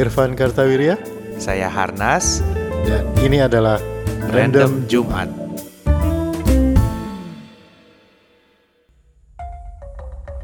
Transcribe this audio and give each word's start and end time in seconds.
Irfan 0.00 0.32
Kartawirya 0.32 0.96
Saya 1.36 1.68
Harnas, 1.68 2.40
dan 2.88 3.04
ini 3.20 3.44
adalah 3.44 3.76
Random 4.32 4.88
Jumat. 4.88 5.28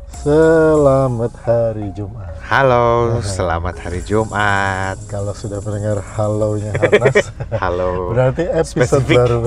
Selamat 0.06 1.32
Hari 1.40 1.88
Jumat. 1.96 2.36
Halo, 2.46 3.18
selamat 3.26 3.74
hari 3.80 4.04
Jumat. 4.06 4.94
Kalau 5.10 5.34
sudah 5.34 5.58
mendengar 5.64 5.98
halonya 6.14 6.76
Harnas, 6.78 7.32
Halo. 7.62 8.14
berarti 8.14 8.46
episode 8.46 9.02
Spesifik. 9.02 9.16
baru. 9.18 9.40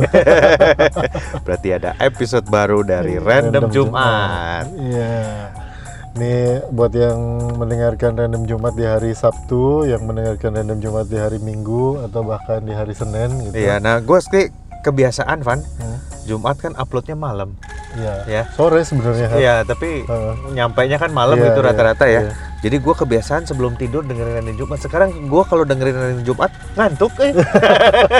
Berarti 1.47 1.69
ada 1.71 1.95
episode 2.03 2.43
baru 2.51 2.83
dari 2.83 3.15
Random, 3.15 3.71
Jumat. 3.71 4.67
Iya. 4.75 5.68
Nih 6.15 6.65
buat 6.69 6.89
yang 6.89 7.19
mendengarkan 7.55 8.17
Random 8.17 8.43
Jumat 8.43 8.73
di 8.73 8.83
hari 8.83 9.13
Sabtu, 9.13 9.85
yang 9.85 10.03
mendengarkan 10.03 10.51
Random 10.51 10.79
Jumat 10.79 11.05
di 11.05 11.15
hari 11.15 11.37
Minggu 11.37 12.01
atau 12.01 12.25
bahkan 12.25 12.59
di 12.59 12.73
hari 12.73 12.91
Senin 12.91 13.29
gitu. 13.41 13.53
Iya, 13.55 13.77
nah 13.77 13.99
gue 13.99 14.17
sih 14.19 14.49
kebiasaan 14.81 15.43
Van, 15.43 15.61
Hmm. 15.77 15.97
Jumat 16.25 16.57
kan 16.57 16.73
uploadnya 16.75 17.13
malam. 17.13 17.53
Iya. 17.91 18.15
Ya. 18.25 18.43
Sore 18.53 18.81
sebenarnya. 18.81 19.27
Iya, 19.33 19.55
tapi 19.63 20.03
Heeh. 20.03 20.33
nyampainya 20.53 20.97
kan 20.97 21.09
malam 21.09 21.35
Iya, 21.35 21.51
itu 21.51 21.59
iya, 21.59 21.67
rata-rata 21.67 22.05
ya. 22.05 22.21
iya. 22.23 22.33
Jadi 22.59 22.75
gue 22.77 22.93
kebiasaan 22.93 23.43
sebelum 23.45 23.73
tidur 23.75 24.03
dengerin 24.03 24.43
Random 24.43 24.55
Jumat. 24.55 24.77
Sekarang 24.77 25.09
gue 25.09 25.43
kalau 25.45 25.63
dengerin 25.63 25.95
Random 25.95 26.23
Jumat 26.23 26.51
ngantuk 26.75 27.13
eh. 27.19 27.33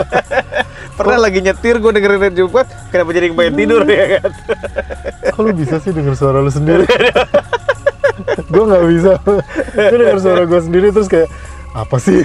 Pernah 0.98 1.18
lagi 1.22 1.40
nyetir 1.40 1.78
gue 1.78 1.92
dengerin 1.92 2.18
Random 2.20 2.38
Jumat, 2.40 2.66
kenapa 2.90 3.10
jadi 3.12 3.30
pengen 3.30 3.56
tidur 3.56 3.82
ya 3.84 4.06
kan? 4.18 4.30
Lu 5.38 5.52
bisa 5.54 5.76
sih 5.78 5.92
denger 5.92 6.16
suara 6.16 6.40
lu 6.40 6.50
sendiri? 6.50 6.84
gue 8.60 8.66
nggak 8.68 8.86
bisa. 8.92 9.12
Gue 9.90 9.98
denger 10.04 10.20
suara 10.20 10.44
gue 10.44 10.60
sendiri 10.60 10.88
terus 10.92 11.08
kayak 11.08 11.32
apa 11.72 11.96
sih? 11.96 12.20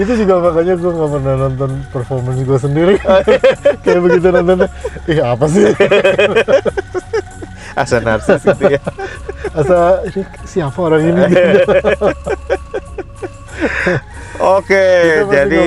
itu 0.00 0.12
juga 0.24 0.34
makanya 0.40 0.74
gue 0.80 0.92
nggak 0.96 1.10
pernah 1.12 1.34
nonton 1.44 1.70
performance 1.92 2.40
gue 2.40 2.58
sendiri 2.62 2.94
kayak 3.84 4.00
begitu 4.00 4.26
nontonnya 4.32 4.68
ih 5.04 5.20
apa 5.20 5.44
sih 5.50 5.68
Asa 7.76 8.00
narsis 8.00 8.40
gitu 8.42 8.64
ya. 8.66 8.80
asa 9.52 10.00
ini 10.08 10.22
siapa 10.48 10.78
orang 10.80 11.02
ini 11.04 11.22
Oke, 14.40 14.84
jadi 15.28 15.60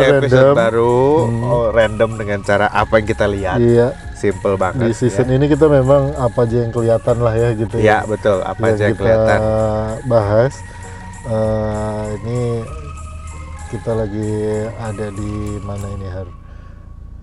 episode 0.00 0.32
random. 0.48 0.54
baru 0.54 1.00
Hmm. 1.28 1.44
oh, 1.44 1.66
random 1.68 2.10
dengan 2.16 2.40
cara 2.40 2.66
apa 2.66 2.96
yang 2.96 3.06
kita 3.06 3.26
lihat. 3.26 3.58
iya 3.60 3.92
Simple 4.12 4.56
banget. 4.56 4.88
di 4.88 4.94
season 4.96 5.28
ya. 5.28 5.36
ini 5.36 5.46
kita 5.46 5.68
memang 5.68 6.10
apa 6.12 6.42
aja 6.42 6.56
yang 6.58 6.72
kelihatan 6.72 7.16
lah 7.20 7.34
ya 7.36 7.48
gitu 7.52 7.76
Ya, 7.78 8.02
betul. 8.02 8.40
Apa 8.40 8.58
yang 8.64 8.74
aja 8.74 8.82
yang 8.82 8.92
kita 8.92 9.02
kelihatan. 9.04 9.38
bahas 10.04 10.54
Eh, 11.20 12.04
ini 12.16 12.64
kita 13.68 13.92
lagi 13.92 14.32
ada 14.80 15.12
di 15.12 15.32
mana 15.60 15.84
ini 15.92 16.08
har 16.08 16.24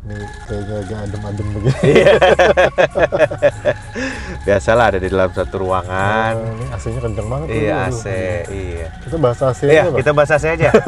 ini 0.06 0.22
kayaknya 0.46 0.76
agak 0.86 1.00
adem-adem 1.10 1.48
begini 1.50 1.82
Iya. 1.82 2.14
Biasalah 4.46 4.94
ada 4.94 5.02
di 5.02 5.10
dalam 5.10 5.34
satu 5.34 5.58
ruangan. 5.58 6.34
Eh, 6.38 6.54
ini 6.54 6.66
AC-nya 6.70 7.00
kenceng 7.02 7.26
banget 7.26 7.48
iya, 7.50 7.90
Aduh, 7.90 7.90
AC. 7.90 8.06
Iya. 8.46 8.88
kita 9.02 9.16
bahas 9.18 9.40
AC 9.42 9.62
Iya, 9.66 9.82
aja, 9.82 9.90
kita 9.98 10.12
bahas 10.14 10.30
AC 10.30 10.46
aja. 10.46 10.70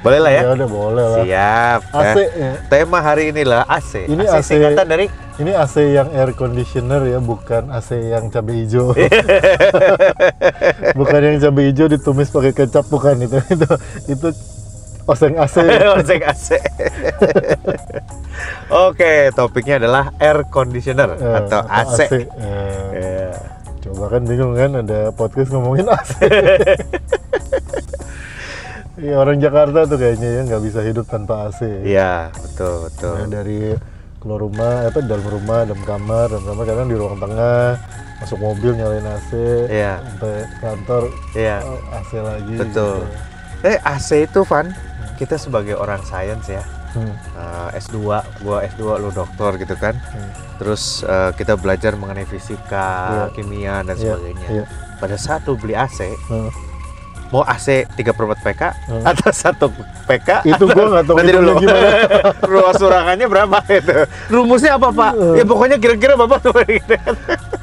Boleh 0.00 0.16
lah 0.16 0.32
ya. 0.32 0.42
ya 0.48 0.56
udah 0.56 0.68
boleh 0.72 1.04
lah 1.04 1.22
Siap. 1.22 1.80
AC 1.92 2.16
ya. 2.16 2.28
ya. 2.32 2.52
Tema 2.66 2.98
hari 2.98 3.30
inilah 3.30 3.62
AC. 3.68 4.08
Ini 4.08 4.24
AC, 4.26 4.34
AC. 4.34 4.48
singkatan 4.48 4.86
dari 4.88 5.06
ini 5.38 5.52
AC 5.52 5.76
yang 5.86 6.08
air 6.10 6.32
conditioner 6.32 7.04
ya 7.04 7.20
bukan 7.20 7.68
AC 7.68 8.08
yang 8.08 8.28
cabai 8.28 8.64
hijau 8.64 8.96
bukan 11.00 11.20
yang 11.20 11.36
cabai 11.38 11.64
hijau 11.68 11.86
ditumis 11.86 12.28
pakai 12.28 12.52
kecap 12.52 12.84
bukan 12.88 13.24
itu 13.24 13.38
itu 13.48 13.66
itu 14.08 14.28
oseng 15.10 15.34
AC 15.34 15.56
Oseng 15.98 16.22
AC. 16.22 16.46
Oke, 18.86 19.28
topiknya 19.32 19.76
adalah 19.76 20.14
air 20.16 20.46
conditioner 20.46 21.10
Eh, 21.12 21.36
atau 21.36 21.60
AC. 21.66 21.98
Eh, 22.06 22.22
Iya. 22.92 23.30
Coba 23.80 24.04
kan 24.08 24.22
bingung 24.22 24.54
kan 24.54 24.70
ada 24.78 25.10
podcast 25.10 25.50
ngomongin 25.50 25.86
AC. 25.86 26.12
Iya 29.00 29.16
orang 29.16 29.40
Jakarta 29.40 29.88
tuh 29.88 29.96
kayaknya 29.96 30.28
ya 30.28 30.40
nggak 30.44 30.62
bisa 30.62 30.80
hidup 30.84 31.08
tanpa 31.08 31.48
AC. 31.48 31.64
Iya, 31.82 32.28
betul, 32.36 32.84
betul. 32.84 33.14
Mulai 33.16 33.32
dari 33.32 33.60
keluar 34.20 34.40
rumah, 34.44 34.74
apa 34.84 35.00
dalam 35.00 35.24
rumah, 35.24 35.60
dalam 35.64 35.80
kamar, 35.80 36.28
dalam 36.28 36.44
kamar 36.44 36.64
kadang 36.68 36.84
di 36.84 36.96
ruang 37.00 37.16
tengah, 37.16 37.80
masuk 38.20 38.36
mobil 38.36 38.76
nyalain 38.76 39.08
AC, 39.08 39.30
Iya. 39.72 40.04
sampai 40.04 40.34
kantor 40.60 41.02
oh, 41.08 41.96
AC 41.96 42.10
lagi. 42.20 42.54
betul. 42.60 43.00
gitu. 43.00 43.64
Eh, 43.64 43.76
AC 43.80 44.28
itu 44.28 44.40
Van, 44.44 44.68
kita 45.20 45.36
sebagai 45.36 45.76
orang 45.76 46.00
sains 46.02 46.48
ya. 46.48 46.64
Hmm, 46.90 47.12
eh, 47.12 47.78
S2, 47.78 48.02
gua 48.40 48.56
S2 48.66 48.82
lu 48.98 49.12
dokter 49.12 49.60
gitu 49.60 49.76
kan. 49.76 49.94
hmm. 49.94 50.30
Terus 50.56 50.82
eh, 51.02 51.30
kita 51.34 51.54
belajar 51.54 51.94
mengenai 51.94 52.24
fisika, 52.24 52.88
Iya. 53.06 53.24
kimia 53.30 53.74
dan 53.80 53.94
Iya, 53.94 54.02
sebagainya. 54.10 54.46
iya. 54.50 54.64
Pada 54.96 55.14
saat 55.14 55.44
lu 55.44 55.54
beli 55.54 55.72
AC, 55.72 56.08
Hmm. 56.26 56.50
mau 57.30 57.40
AC 57.42 57.86
3 57.86 58.10
per 58.10 58.26
4 58.26 58.42
PK 58.42 58.62
Hmm. 58.90 59.04
atau 59.06 59.30
1 59.30 59.70
PK 60.04 60.28
Itu 60.42 60.64
gua 60.66 60.84
nggak 60.90 61.04
tahu 61.06 61.14
nanti 61.14 61.32
dulu 61.32 61.52
gimana. 61.58 61.88
ruas 62.50 62.74
surangannya 62.74 63.26
berapa 63.28 63.56
itu 63.70 63.94
rumusnya 64.28 64.74
apa 64.74 64.88
pak 64.90 65.12
Hmm. 65.14 65.34
ya 65.36 65.44
pokoknya 65.44 65.76
kira-kira 65.78 66.18
bapak 66.18 66.42
gitu 66.66 66.96
kan 66.96 67.14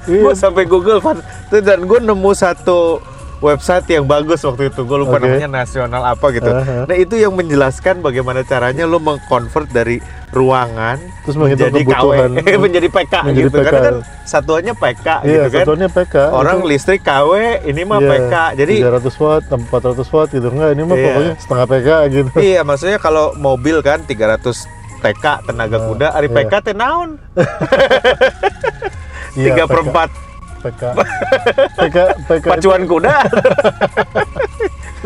Iya. 0.08 0.24
gue 0.24 0.34
sampai 0.34 0.64
Google 0.64 1.04
Pak. 1.04 1.20
Tuh, 1.52 1.60
dan 1.60 1.84
gue 1.84 2.00
nemu 2.00 2.32
satu 2.32 3.04
website 3.40 3.86
yang 3.88 4.04
bagus 4.04 4.42
waktu 4.42 4.68
itu 4.68 4.82
gue 4.82 4.98
lupa 4.98 5.16
Oke. 5.16 5.24
namanya 5.24 5.50
nasional 5.56 6.04
apa 6.04 6.26
gitu 6.30 6.48
Aha. 6.48 6.84
nah 6.84 6.96
itu 6.96 7.16
yang 7.16 7.32
menjelaskan 7.32 8.00
bagaimana 8.00 8.42
caranya 8.42 8.84
lo 8.84 8.98
mengkonvert 8.98 9.68
dari 9.68 10.02
ruangan 10.28 11.00
Terus 11.24 11.36
menjadi 11.36 11.80
kebutuhan. 11.80 12.30
KW 12.36 12.58
menjadi 12.66 12.88
PK 12.90 13.14
Menjadi 13.24 13.44
gitu 13.44 13.56
PK. 13.56 13.64
karena 13.64 13.80
kan 13.82 13.96
satuannya 14.24 14.74
PK 14.74 15.08
Iya, 15.08 15.24
gitu 15.24 15.48
kan 15.48 15.64
satuannya 15.64 15.90
PK. 15.90 16.16
orang 16.32 16.58
itu- 16.58 16.68
listrik 16.68 17.02
KW 17.02 17.32
ini 17.64 17.82
mah 17.84 18.00
Iya, 18.00 18.10
PK 18.12 18.34
jadi 18.56 18.74
300 18.84 19.16
watt, 19.18 19.44
400 19.48 20.10
watt 20.10 20.30
gitu 20.30 20.48
enggak 20.50 20.70
ini 20.70 20.84
mah 20.84 20.96
Iya. 20.96 21.06
pokoknya 21.08 21.34
setengah 21.38 21.66
PK 21.66 21.90
gitu. 22.10 22.30
Iya, 22.38 22.60
maksudnya 22.62 22.98
kalau 22.98 23.32
mobil 23.36 23.80
kan 23.80 24.04
300 24.04 24.68
PK 24.98 25.26
tenaga 25.46 25.78
Nah, 25.78 25.86
kuda, 25.88 26.08
hari 26.12 26.26
iya. 26.26 26.36
PK 26.36 26.54
teh 26.62 26.74
naon? 26.74 27.10
Iya, 29.38 29.54
3 29.56 29.70
per 29.70 29.82
PK. 29.86 29.96
4 30.58 30.64
PK. 30.64 30.84
PK 31.78 31.98
PK 32.28 32.46
pacuan 32.50 32.82
kuda. 32.90 33.16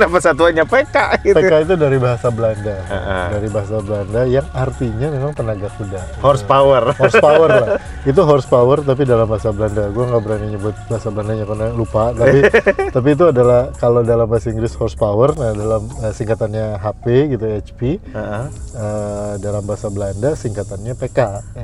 Kenapa 0.02 0.18
satuannya 0.18 0.66
PK 0.66 0.98
gitu? 1.22 1.38
PK 1.38 1.54
itu 1.62 1.74
dari 1.78 1.98
bahasa 2.02 2.34
Belanda. 2.34 2.74
Heeh. 2.90 3.26
Dari 3.38 3.48
bahasa 3.54 3.78
Belanda 3.86 4.22
yang 4.26 4.48
artinya 4.50 5.14
memang 5.14 5.38
tenaga 5.38 5.70
kuda. 5.78 6.02
Horsepower. 6.26 6.98
horsepower 6.98 7.50
lah. 7.54 7.70
Itu 8.10 8.26
horsepower 8.26 8.82
tapi 8.82 9.06
dalam 9.06 9.30
bahasa 9.30 9.54
Belanda. 9.54 9.94
Gua 9.94 10.10
nggak 10.10 10.24
berani 10.26 10.58
nyebut 10.58 10.74
bahasa 10.90 11.14
Belandanya 11.14 11.46
karena 11.46 11.68
lupa. 11.70 12.18
Tapi 12.18 12.40
tapi 12.98 13.08
itu 13.14 13.30
adalah 13.30 13.70
kalau 13.78 14.02
dalam 14.02 14.26
bahasa 14.26 14.50
Inggris 14.50 14.74
horsepower, 14.74 15.38
nah 15.38 15.54
dalam 15.54 15.86
eh, 15.86 16.10
singkatannya 16.10 16.82
HP 16.82 17.06
gitu 17.38 17.46
HP. 17.46 17.82
Heeh. 18.02 18.46
eh, 18.74 19.34
dalam 19.38 19.62
bahasa 19.70 19.94
Belanda 19.94 20.34
singkatannya 20.34 20.98
PK. 20.98 21.20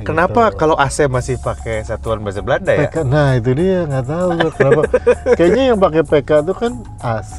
Kenapa 0.06 0.54
gitu. 0.54 0.62
kalau 0.62 0.78
AC 0.78 1.10
masih 1.10 1.42
pakai 1.42 1.82
satuan 1.82 2.22
bahasa 2.22 2.38
Belanda 2.38 2.70
ya? 2.70 2.86
PK, 2.86 3.02
nah 3.02 3.34
itu 3.34 3.50
dia 3.58 3.82
nggak 3.82 4.06
tahu 4.06 4.30
kenapa. 4.54 4.82
Kayaknya 5.42 5.62
yang 5.74 5.78
pakai 5.82 6.02
PK 6.06 6.30
itu 6.46 6.54
kan 6.54 6.72
AC, 7.02 7.38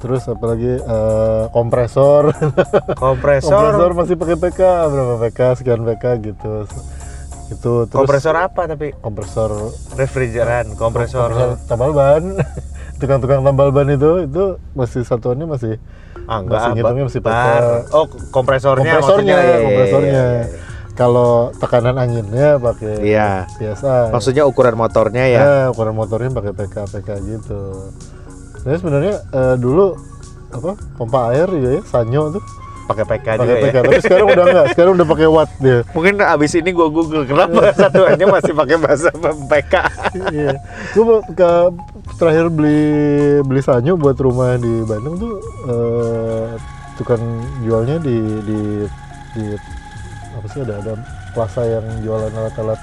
terus 0.00 0.21
apalagi 0.24 0.76
eh, 0.76 1.42
kompresor. 1.48 2.30
kompresor 3.02 3.72
Kompresor. 3.72 3.90
masih 3.92 4.14
pakai 4.14 4.36
PK, 4.38 4.60
berapa 4.88 5.14
PK, 5.20 5.38
sekian 5.56 5.82
PK 5.84 6.04
gitu. 6.24 6.52
Itu 7.48 7.84
terus 7.84 7.98
Kompresor 7.98 8.32
apa 8.34 8.64
tapi? 8.64 8.96
kompresor 8.96 9.50
Refrigeran, 9.92 10.72
kompresor. 10.74 11.58
tambal 11.64 11.92
ban. 11.92 12.40
Tukang-tukang 12.98 13.42
tambal 13.42 13.68
ban 13.68 13.86
itu 13.86 14.24
itu 14.24 14.44
masih 14.72 15.02
satuannya 15.02 15.46
masih 15.46 15.74
Ah, 16.22 16.38
enggak, 16.38 16.54
masih 16.54 16.70
ngitungnya 16.76 17.04
masih. 17.04 17.20
PK. 17.20 17.46
Oh, 17.90 18.06
kompresornya 18.30 18.92
kompresornya, 18.94 18.94
maksudnya. 18.96 19.34
Iya, 19.34 19.42
iya, 19.42 19.58
kompresornya. 19.60 20.12
iya, 20.12 20.26
iya. 20.38 20.44
Kalau 20.92 21.32
tekanan 21.56 21.96
anginnya 21.96 22.48
pakai 22.56 22.94
Iya. 23.00 23.30
biasa. 23.50 24.12
Maksudnya 24.12 24.44
ukuran 24.44 24.76
motornya 24.76 25.24
ya? 25.26 25.40
Ya, 25.40 25.60
ukuran 25.68 25.92
motornya 25.92 26.30
pakai 26.30 26.52
PK 26.52 26.76
PK 26.86 27.08
gitu. 27.26 27.62
Jadi 28.62 28.76
sebenarnya 28.78 29.14
eh, 29.26 29.56
dulu 29.56 29.98
apa 30.52 30.76
pompa 31.00 31.32
air 31.32 31.48
juga 31.48 31.70
ya 31.80 31.82
Sanyo 31.88 32.36
tuh 32.36 32.44
Pakai 32.82 33.04
PK 33.06 33.26
juga 33.38 33.54
pakai 33.54 33.54
ya? 33.54 33.62
PK. 33.62 33.76
Tapi 33.78 34.00
sekarang 34.02 34.26
udah 34.26 34.44
enggak, 34.44 34.66
sekarang 34.74 34.92
udah 34.98 35.06
pakai 35.06 35.28
watt 35.30 35.50
dia. 35.62 35.78
Mungkin 35.94 36.14
abis 36.18 36.52
ini 36.58 36.70
gua 36.74 36.88
google 36.90 37.24
kenapa 37.24 37.70
satuannya 37.78 38.26
masih 38.26 38.52
pakai 38.52 38.76
bahasa 38.76 39.08
PK. 39.48 39.74
iya. 40.34 40.52
Gue 40.92 41.22
ke 41.32 41.50
terakhir 42.18 42.50
beli 42.50 42.82
beli 43.46 43.62
Sanyo 43.62 43.94
buat 43.94 44.18
rumah 44.18 44.58
di 44.58 44.82
Bandung 44.84 45.14
tuh 45.14 45.34
eh, 45.70 46.46
tukang 46.98 47.22
jualnya 47.64 48.02
di 48.02 48.18
di 48.44 48.60
di 49.38 49.44
apa 50.32 50.46
sih 50.50 50.60
ada 50.66 50.74
ada 50.82 50.92
plaza 51.32 51.62
yang 51.64 51.86
jualan 52.04 52.32
alat-alat 52.34 52.80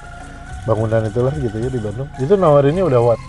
bangunan 0.70 1.02
itulah 1.02 1.34
gitu 1.34 1.56
ya 1.56 1.66
di 1.66 1.76
Bandung 1.76 2.06
itu 2.16 2.32
nawarinnya 2.32 2.84
udah 2.84 3.00
watt 3.02 3.20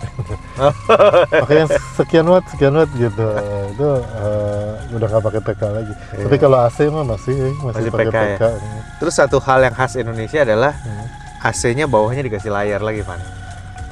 makanya 1.42 1.66
sekian 1.94 2.26
watt 2.26 2.44
sekian 2.46 2.72
watt 2.72 2.90
gitu 2.94 3.26
itu 3.68 3.88
eh, 3.98 4.70
udah 4.92 5.06
nggak 5.08 5.24
pakai 5.24 5.40
PK 5.42 5.62
lagi 5.66 5.92
Iya. 6.12 6.24
tapi 6.24 6.36
kalau 6.38 6.58
AC 6.60 6.78
mah 6.86 7.04
masih 7.04 7.34
masih, 7.58 7.66
Masih 7.78 7.90
pakai 7.90 8.06
PK 8.06 8.16
PK, 8.16 8.42
ya? 8.44 8.58
Terus 8.96 9.14
satu 9.16 9.36
hal 9.40 9.58
yang 9.60 9.74
khas 9.74 9.92
Indonesia 9.96 10.40
adalah 10.40 10.72
Hmm. 10.78 11.06
AC-nya 11.42 11.90
bawahnya 11.90 12.22
dikasih 12.22 12.54
layar 12.54 12.78
lagi, 12.78 13.02
Van. 13.02 13.18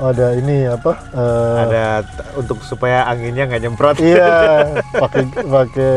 Oh, 0.01 0.09
ada 0.09 0.33
ini 0.33 0.65
apa 0.65 0.97
eh, 1.13 1.57
Ada 1.61 1.85
untuk 2.35 2.65
supaya 2.65 3.05
anginnya 3.05 3.45
nggak 3.45 3.61
nyemprot. 3.61 3.97
iya 4.01 4.65
pakai 4.97 5.29
pakai 5.29 5.95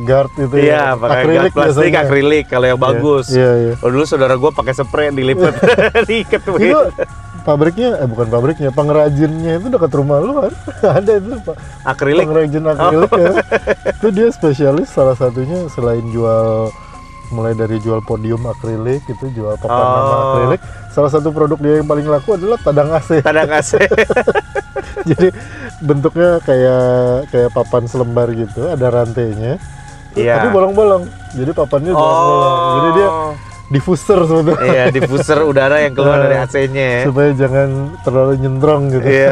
guard 0.00 0.32
itu 0.34 0.56
Iya, 0.56 0.72
ya. 0.72 0.96
pakai 0.96 1.20
Akrilik 1.20 1.52
plastik, 1.52 1.76
biasanya. 1.84 2.00
akrilik 2.02 2.44
kalau 2.46 2.66
yang 2.66 2.80
Iya, 2.80 2.86
bagus. 2.88 3.26
iya 3.28 3.50
iya. 3.54 3.72
Oh 3.78 3.88
dulu 3.88 4.04
saudara 4.04 4.34
gue 4.34 4.48
pakai 4.50 4.72
spray 4.72 5.12
dilipat, 5.12 5.54
diikat 6.08 6.40
itu 6.40 6.80
pabriknya 7.44 8.00
eh 8.00 8.08
bukan 8.08 8.26
pabriknya 8.26 8.72
pengrajinnya 8.72 9.60
itu 9.60 9.68
dekat 9.68 9.92
rumah 9.92 10.16
lu 10.18 10.32
kan? 10.40 10.52
Ada 10.96 11.12
itu 11.14 11.36
pak. 11.38 11.56
Akrilik. 11.84 12.24
pengrajin 12.24 12.64
akrilik 12.64 13.12
ya. 13.12 13.32
Itu 13.92 14.08
dia 14.08 14.28
spesialis 14.30 14.88
salah 14.88 15.12
satunya 15.12 15.68
selain 15.68 16.00
jual 16.08 16.72
mulai 17.26 17.52
dari 17.52 17.78
jual 17.78 18.00
podium 18.00 18.44
akrilik 18.44 19.00
itu 19.02 19.24
jual 19.30 19.56
papan 19.56 19.72
Oh. 19.76 19.94
nama 19.94 20.14
akrilik 20.30 20.60
salah 20.88 21.08
satu 21.08 21.28
produk 21.28 21.56
dia 21.56 21.74
yang 21.78 21.86
paling 21.86 22.04
laku 22.04 22.34
adalah 22.34 22.58
tadang 22.58 22.90
AC 22.90 23.18
Tadang 23.26 23.50
AC. 23.50 23.72
jadi 25.10 25.28
bentuknya 25.80 26.38
kayak 26.40 26.84
kayak 27.28 27.50
papan 27.50 27.84
selembar 27.84 28.28
gitu 28.30 28.66
ada 28.66 28.86
rantainya 28.88 29.56
Iya. 30.12 30.38
tapi 30.38 30.48
bolong-bolong 30.52 31.04
jadi 31.32 31.50
papannya 31.50 31.90
bolong-bolong 31.90 32.54
jadi 32.72 32.90
dia 32.94 33.08
diffuser 33.66 34.18
sebetulnya 34.22 34.62
Iya, 34.62 34.84
diffuser 34.94 35.38
udara 35.42 35.76
yang 35.80 35.90
keluar 35.92 36.20
dari 36.20 36.36
AC-nya 36.36 36.86
ya. 36.86 37.02
supaya 37.04 37.30
jangan 37.32 37.68
terlalu 38.00 38.32
nyentrong 38.38 38.82
gitu 38.90 39.08
Iya. 39.08 39.30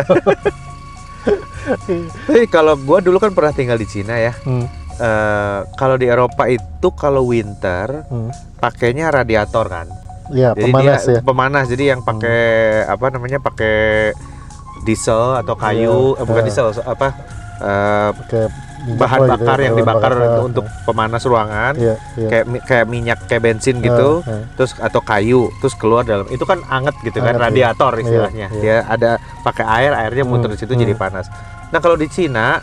Tapi 2.27 2.50
kalau 2.50 2.75
gua 2.77 2.99
dulu 2.99 3.17
kan 3.17 3.31
pernah 3.31 3.53
tinggal 3.53 3.79
di 3.79 3.87
Cina 3.87 4.19
ya. 4.19 4.35
Hmm, 4.43 4.67
Eh, 4.93 5.59
kalau 5.75 5.97
di 5.97 6.05
Eropa 6.05 6.44
itu 6.47 6.89
kalau 6.93 7.25
winter 7.25 8.05
hmm. 8.06 8.61
pakainya 8.61 9.09
radiator 9.09 9.67
kan. 9.67 9.89
ya 10.33 10.55
Jadi 10.56 10.71
pemanas 10.71 11.00
dia 11.05 11.12
ya 11.12 11.21
pemanas 11.21 11.65
jadi 11.69 11.85
yang 11.93 12.00
pakai 12.00 12.41
apa 12.89 13.06
namanya 13.12 13.37
pakai 13.37 14.12
diesel 14.83 15.37
atau 15.37 15.55
kayu 15.59 16.17
Iya. 16.17 16.21
eh, 16.23 16.25
bukan 16.25 16.43
diesel 16.47 16.67
apa 16.87 17.09
eh, 17.61 18.09
pakai 18.17 18.43
minyak 18.83 18.99
bahan 18.99 19.19
apa 19.19 19.25
gitu 19.27 19.33
bakar 19.44 19.56
ya, 19.59 19.62
yang 19.62 19.75
bahan 19.75 19.83
dibakar 19.83 20.12
bakar. 20.12 20.27
untuk, 20.27 20.44
untuk 20.49 20.65
pemanas 20.83 21.23
ruangan 21.23 21.73
iya 21.79 21.95
iya 22.19 22.29
kayak 22.29 22.45
kayak 22.67 22.87
minyak 22.91 23.19
kayak 23.31 23.43
bensin 23.45 23.77
gitu 23.79 24.27
ah. 24.27 24.43
terus 24.59 24.75
atau 24.79 25.00
kayu 25.03 25.53
terus 25.62 25.75
keluar 25.79 26.03
dalam 26.03 26.27
itu 26.35 26.43
kan 26.43 26.59
anget 26.67 26.97
gitu 27.03 27.19
kan 27.19 27.38
Anget, 27.38 27.38
iya. 27.38 27.47
radiator 27.47 27.93
Iya, 27.95 28.03
istilahnya 28.03 28.47
iya. 28.50 28.61
dia 28.62 28.77
ada 28.88 29.11
pakai 29.47 29.65
air 29.67 29.93
airnya 29.95 30.25
muter 30.27 30.50
Hmm, 30.50 30.55
di 30.55 30.59
situ 30.59 30.73
hmm. 30.75 30.83
jadi 30.83 30.95
panas 30.99 31.27
nah 31.71 31.79
kalau 31.79 31.95
di 31.95 32.11
Cina 32.11 32.59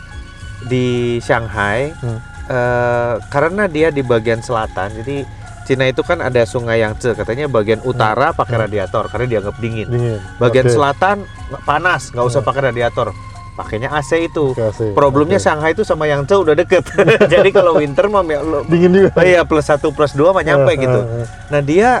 di 0.62 0.86
Shanghai 1.18 1.92
Hmm. 1.94 2.18
eh, 2.46 3.14
karena 3.26 3.64
dia 3.64 3.88
di 3.88 4.02
bagian 4.02 4.40
selatan 4.40 4.90
jadi 4.96 5.24
Cina 5.60 5.86
itu 5.86 6.02
kan 6.02 6.18
ada 6.18 6.42
sungai 6.42 6.82
Yangtze 6.82 7.14
katanya 7.14 7.46
bagian 7.46 7.78
utara 7.80 8.32
pakai 8.32 8.54
Hmm. 8.54 8.64
radiator 8.66 9.06
karena 9.06 9.26
dianggap 9.28 9.54
dingin 9.56 9.86
dingin 9.86 10.18
bagian 10.36 10.66
Oke. 10.66 10.74
selatan 10.74 11.16
panas 11.62 12.10
nggak 12.10 12.26
usah 12.26 12.40
Hmm. 12.40 12.48
pakai 12.48 12.62
radiator 12.66 13.08
pakainya 13.52 13.88
AC 13.88 14.24
itu 14.24 14.50
AC. 14.52 14.90
problemnya 14.92 15.36
Oke. 15.36 15.44
Shanghai 15.44 15.70
itu 15.70 15.82
sama 15.82 16.04
Yangtze 16.04 16.34
udah 16.34 16.54
deket 16.54 16.82
jadi 17.32 17.48
kalau 17.50 17.76
winter 17.76 18.08
mah 18.08 18.24
dingin 18.66 18.90
juga 18.90 19.10
Oh 19.14 19.22
iya 19.22 19.44
plus 19.44 19.64
satu 19.64 19.90
plus 19.90 20.10
dua 20.10 20.32
mah 20.32 20.42
nyampe 20.42 20.70
Ah, 20.70 20.76
gitu. 20.76 20.98
ah. 20.98 21.26
Nah 21.48 21.60
dia 21.60 22.00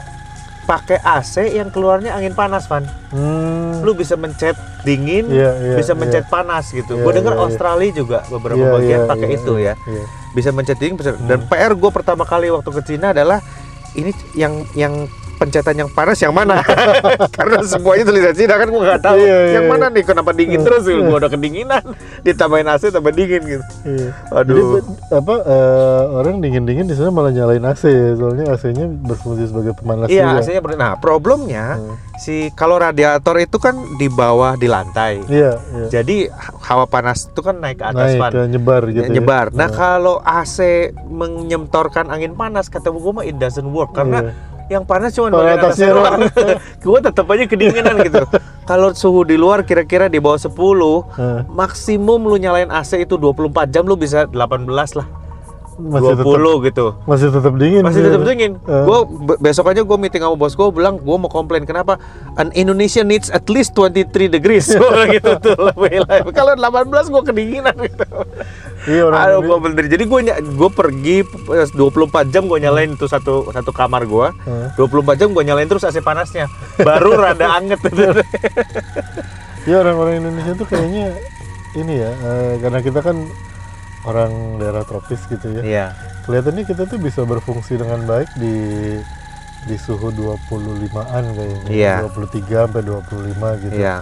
pakai 0.62 0.98
AC 0.98 1.50
yang 1.50 1.68
keluarnya 1.68 2.12
angin 2.12 2.32
panas, 2.32 2.64
Van. 2.64 2.84
Hmm. 3.10 3.80
Lu 3.80 3.92
bisa 3.92 4.14
mencet 4.14 4.54
dingin, 4.80 5.26
Iya, 5.26 5.50
iya, 5.56 5.76
bisa 5.76 5.92
iya. 5.92 5.98
mencet 5.98 6.24
panas 6.26 6.70
gitu. 6.70 6.94
Iya, 6.94 7.02
gue 7.02 7.12
dengar 7.12 7.32
iya, 7.32 7.38
iya. 7.38 7.46
Australia 7.46 7.90
juga 7.92 8.18
beberapa 8.26 8.60
Iya, 8.60 8.72
bagian 8.72 9.00
iya, 9.00 9.08
pakai 9.08 9.28
iya, 9.28 9.36
itu 9.36 9.52
iya, 9.56 9.74
ya. 9.76 9.90
iya. 9.90 10.04
Bisa 10.30 10.50
mencet 10.50 10.78
dingin. 10.78 10.96
bisa- 10.96 11.18
Dan 11.18 11.38
Hmm. 11.40 11.48
PR 11.48 11.72
gue 11.74 11.90
pertama 11.90 12.22
kali 12.22 12.48
waktu 12.48 12.70
ke 12.70 12.82
Cina 12.84 13.10
adalah 13.10 13.40
ini 13.92 14.14
yang 14.32 14.62
yang 14.72 14.94
pencetan 15.40 15.72
yang 15.74 15.88
panas 15.88 16.18
yang 16.18 16.30
mana? 16.30 16.60
Karena 17.36 17.64
semuanya 17.64 18.04
tulisan 18.04 18.34
Cina 18.34 18.54
kan 18.54 18.68
gue 18.68 18.76
nggak 18.78 19.00
tahu 19.00 19.16
Iya, 19.16 19.24
iya, 19.24 19.52
yang 19.54 19.64
iya. 19.64 19.72
mana 19.72 19.88
nih 19.88 20.04
kenapa 20.04 20.30
dingin 20.30 20.60
terus 20.60 20.84
gue 20.84 21.00
udah 21.00 21.26
kedinginan 21.26 21.80
ditambahin 22.26 22.68
AC 22.68 22.90
tambah 22.90 23.08
dingin 23.10 23.40
gitu. 23.48 23.64
Iya. 23.82 24.08
Aduh. 24.30 24.54
Jadi 24.76 24.84
apa 25.10 25.34
eh, 25.42 26.02
orang 26.12 26.34
dingin-dingin 26.38 26.84
di 26.84 26.92
sana 26.92 27.08
malah 27.08 27.30
nyalain 27.30 27.64
AC 27.64 27.82
soalnya 28.12 28.52
AC-nya 28.52 28.84
berfungsi 28.86 29.48
sebagai 29.48 29.72
pemanas 29.72 30.06
Iya. 30.06 30.36
AC-nya 30.36 30.60
ber- 30.60 30.76
Nah, 30.76 30.94
problemnya 30.96 31.66
Hmm. 31.72 31.96
si 32.16 32.36
kalau 32.52 32.76
radiator 32.76 33.36
itu 33.36 33.56
kan 33.56 33.72
di 33.96 34.06
bawah 34.06 34.54
di 34.54 34.66
lantai. 34.66 35.24
Iya, 35.24 35.56
iya. 35.56 35.86
Jadi 35.90 36.28
ha- 36.28 36.52
hawa 36.62 36.84
panas 36.84 37.26
itu 37.26 37.40
kan 37.40 37.56
naik 37.56 37.76
ke 37.76 37.86
atas 37.86 37.96
Naik 38.10 38.20
Van. 38.20 38.30
ke 38.30 38.40
nyebar 38.46 38.82
gitu. 38.86 39.02
ya. 39.02 39.08
nyebar. 39.10 39.46
Nah, 39.50 39.58
Nah, 39.60 39.68
kalau 39.70 40.16
AC 40.20 40.58
menyemtorkan 41.04 42.06
angin 42.06 42.32
panas 42.32 42.66
kata 42.66 42.90
gue 42.90 43.12
mah 43.12 43.22
it 43.22 43.36
doesn't 43.36 43.66
work 43.66 43.92
karena 43.92 44.20
Iya. 44.22 44.32
Yang 44.70 44.86
panas 44.86 45.10
cuma 45.10 45.34
bagian 45.34 45.58
atasnya 45.58 45.90
doang. 45.90 46.20
gue 46.86 46.98
tetap 47.02 47.26
aja 47.26 47.44
kedinginan 47.50 47.94
gitu. 48.06 48.22
Kalau 48.70 48.94
suhu 48.94 49.26
di 49.26 49.34
luar 49.34 49.66
kira-kira 49.66 50.06
di 50.06 50.22
bawah 50.22 50.38
10, 50.38 50.54
Heeh. 50.54 51.40
maksimum 51.50 52.22
lu 52.22 52.38
nyalain 52.38 52.70
AC 52.70 53.02
itu 53.02 53.18
24 53.18 53.66
jam 53.66 53.82
lu 53.82 53.98
bisa 53.98 54.30
18 54.30 54.70
lah. 54.94 55.06
Masih 55.80 56.14
20 56.20 56.20
tetap 56.20 56.56
gitu. 56.68 56.86
masih 57.08 57.26
tetap 57.32 57.54
dingin. 57.56 57.82
Masih 57.82 58.00
sih. 58.00 58.06
tetap 58.12 58.22
dingin. 58.28 58.52
Eh. 58.60 58.84
Gue 58.84 58.98
besok 59.40 59.72
aja 59.72 59.80
gue 59.80 59.98
meeting 59.98 60.22
sama 60.22 60.36
bos 60.36 60.52
gue 60.52 60.68
bilang 60.68 61.00
gue 61.00 61.16
mau 61.16 61.32
komplain 61.32 61.64
kenapa 61.64 61.96
an 62.36 62.52
Indonesia 62.52 63.00
needs 63.00 63.32
at 63.32 63.48
least 63.48 63.72
23 63.72 64.28
degrees 64.28 64.68
Gua 64.80 65.08
gitu 65.08 65.32
tuh 65.40 65.56
lebih. 65.56 66.04
Kalau 66.36 66.52
18 66.54 67.12
gue 67.12 67.22
kedinginan 67.24 67.76
gitu. 67.80 68.06
Iya 68.88 69.02
orang 69.08 69.20
Aduh 69.24 69.40
gue 69.44 69.56
bener. 69.64 69.84
Jadi 69.88 70.04
gue 70.04 70.20
gue 70.44 70.70
pergi 70.70 71.16
eh, 71.56 71.66
24 71.72 72.32
jam 72.32 72.44
gue 72.44 72.58
nyalain 72.60 72.92
itu 72.92 73.06
satu 73.08 73.48
satu 73.48 73.70
kamar 73.72 74.04
gue. 74.04 74.28
Heeh. 74.76 74.76
24 74.76 75.20
jam 75.20 75.28
gue 75.32 75.42
nyalain 75.44 75.68
terus 75.68 75.84
AC 75.88 76.04
panasnya. 76.04 76.46
Baru 76.80 77.16
rada 77.16 77.56
anget 77.56 77.80
Iya 79.68 79.84
orang-orang 79.84 80.24
Indonesia 80.24 80.52
tuh 80.56 80.66
kayaknya 80.68 81.12
ini 81.76 82.02
ya 82.02 82.10
eh, 82.10 82.54
karena 82.58 82.80
kita 82.82 83.00
kan 83.04 83.16
orang 84.04 84.56
daerah 84.56 84.84
tropis 84.84 85.20
gitu 85.28 85.60
ya. 85.60 85.62
Iya. 85.62 85.86
Kelihatannya 86.24 86.64
kita 86.64 86.82
tuh 86.88 86.98
bisa 87.00 87.24
berfungsi 87.24 87.76
dengan 87.76 88.04
baik 88.04 88.30
di 88.36 88.54
di 89.68 89.76
suhu 89.76 90.08
25-an 90.08 91.24
kayaknya. 91.36 91.68
Iya. 91.68 91.94
23 92.08 92.64
sampai 92.68 92.82
25 92.84 93.64
gitu. 93.68 93.74
Iya. 93.76 93.96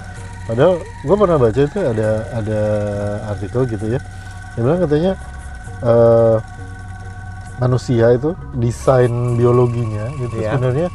Padahal 0.46 0.74
gue 0.80 1.16
pernah 1.18 1.38
baca 1.38 1.60
itu 1.60 1.78
ada 1.82 2.10
ada 2.30 2.60
artikel 3.34 3.66
gitu 3.66 3.86
ya. 3.90 4.00
Dia 4.54 4.60
bilang 4.62 4.80
katanya 4.86 5.12
eh, 5.82 6.36
manusia 7.58 8.06
itu 8.14 8.38
desain 8.54 9.10
biologinya 9.34 10.06
gitu 10.22 10.38
Iya. 10.38 10.54
sebenarnya 10.54 10.88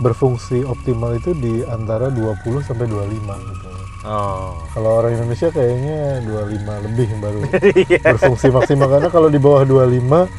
berfungsi 0.00 0.64
optimal 0.64 1.16
itu 1.16 1.32
di 1.36 1.64
antara 1.64 2.08
20 2.08 2.64
sampai 2.64 2.88
25 2.88 3.36
gitu. 3.36 3.65
Oh. 4.06 4.54
Kalau 4.70 5.02
orang 5.02 5.12
Indonesia 5.14 5.50
kayaknya 5.50 6.22
25 6.22 6.86
lebih 6.86 7.08
baru 7.18 7.40
Iya. 7.82 8.00
berfungsi 8.06 8.48
maksimal 8.48 8.86
karena 8.88 9.08
kalau 9.08 9.26
di 9.26 9.36
bawah 9.36 9.66
25 9.66 10.30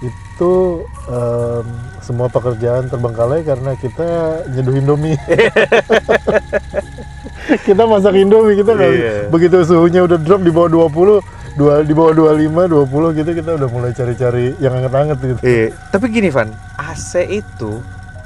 itu 0.00 0.52
em, 1.06 1.66
semua 2.00 2.28
pekerjaan 2.28 2.86
terbengkalai 2.86 3.40
karena 3.40 3.72
kita 3.74 4.08
nyeduh 4.46 4.74
Indomie. 4.74 5.16
kita 7.66 7.82
masak 7.84 8.14
Indomie 8.14 8.54
kita 8.54 8.72
Iya. 8.74 9.28
begitu 9.28 9.60
suhunya 9.62 10.04
udah 10.04 10.18
drop 10.18 10.40
di 10.40 10.50
bawah 10.50 10.68
20 10.88 11.20
dua 11.50 11.82
di 11.82 11.92
bawah 11.92 12.14
25 12.14 12.70
20 12.86 13.18
gitu 13.18 13.30
kita 13.34 13.50
udah 13.56 13.68
mulai 13.68 13.90
cari-cari 13.90 14.54
yang 14.58 14.72
anget-anget 14.72 15.18
gitu. 15.18 15.40
Iya. 15.40 15.66
Tapi 15.90 16.04
gini 16.08 16.28
Van, 16.28 16.48
AC 16.76 17.12
itu 17.26 17.82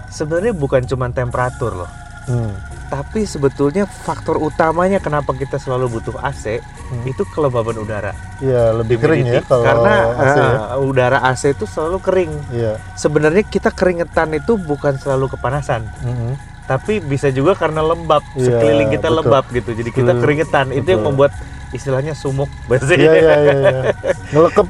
sebenarnya 0.08 0.52
bukan 0.52 0.84
cuma 0.84 1.08
temperatur 1.08 1.72
loh. 1.74 1.90
Hmm. 2.26 2.52
Tapi 2.84 3.24
sebetulnya 3.24 3.84
faktor 3.84 4.38
utamanya 4.38 4.98
kenapa 4.98 5.32
kita 5.32 5.56
selalu 5.56 5.88
butuh 5.90 6.16
AC 6.18 6.60
Hmm. 6.84 7.00
itu 7.04 7.24
kelembaban 7.26 7.74
udara. 7.76 8.12
Iya, 8.38 8.76
lebih 8.76 9.00
kering 9.00 9.24
ya 9.24 9.40
kalau 9.42 9.64
Karena 9.64 9.94
AC 10.14 10.36
ya. 10.36 10.52
eh, 10.70 10.84
udara 10.84 11.18
AC 11.24 11.42
itu 11.50 11.64
selalu 11.64 11.98
kering. 11.98 12.32
Iya. 12.50 12.76
Sebenarnya 12.94 13.40
kita 13.42 13.68
keringetan 13.68 14.28
itu 14.32 14.54
bukan 14.54 14.94
selalu 14.94 15.32
kepanasan, 15.32 15.88
Mm-mm. 15.98 16.36
tapi 16.62 17.00
bisa 17.00 17.28
juga 17.28 17.56
karena 17.56 17.80
lembab. 17.80 18.20
Iya, 18.34 18.52
Sekeliling 18.52 18.92
kita 18.92 19.08
betul. 19.08 19.18
lembab 19.18 19.44
gitu. 19.50 19.70
Jadi 19.72 19.90
kita 19.90 20.12
Betul. 20.12 20.22
keringetan. 20.22 20.66
Itu 20.70 20.88
yang 20.88 21.00
Betul. 21.00 21.10
membuat 21.10 21.32
istilahnya 21.74 22.14
sumuk 22.14 22.46
bahasa 22.64 22.94
Iya, 22.96 23.12
iya, 23.12 23.34
iya, 23.36 23.54
iya. 23.58 23.80
Ngelekep 24.30 24.66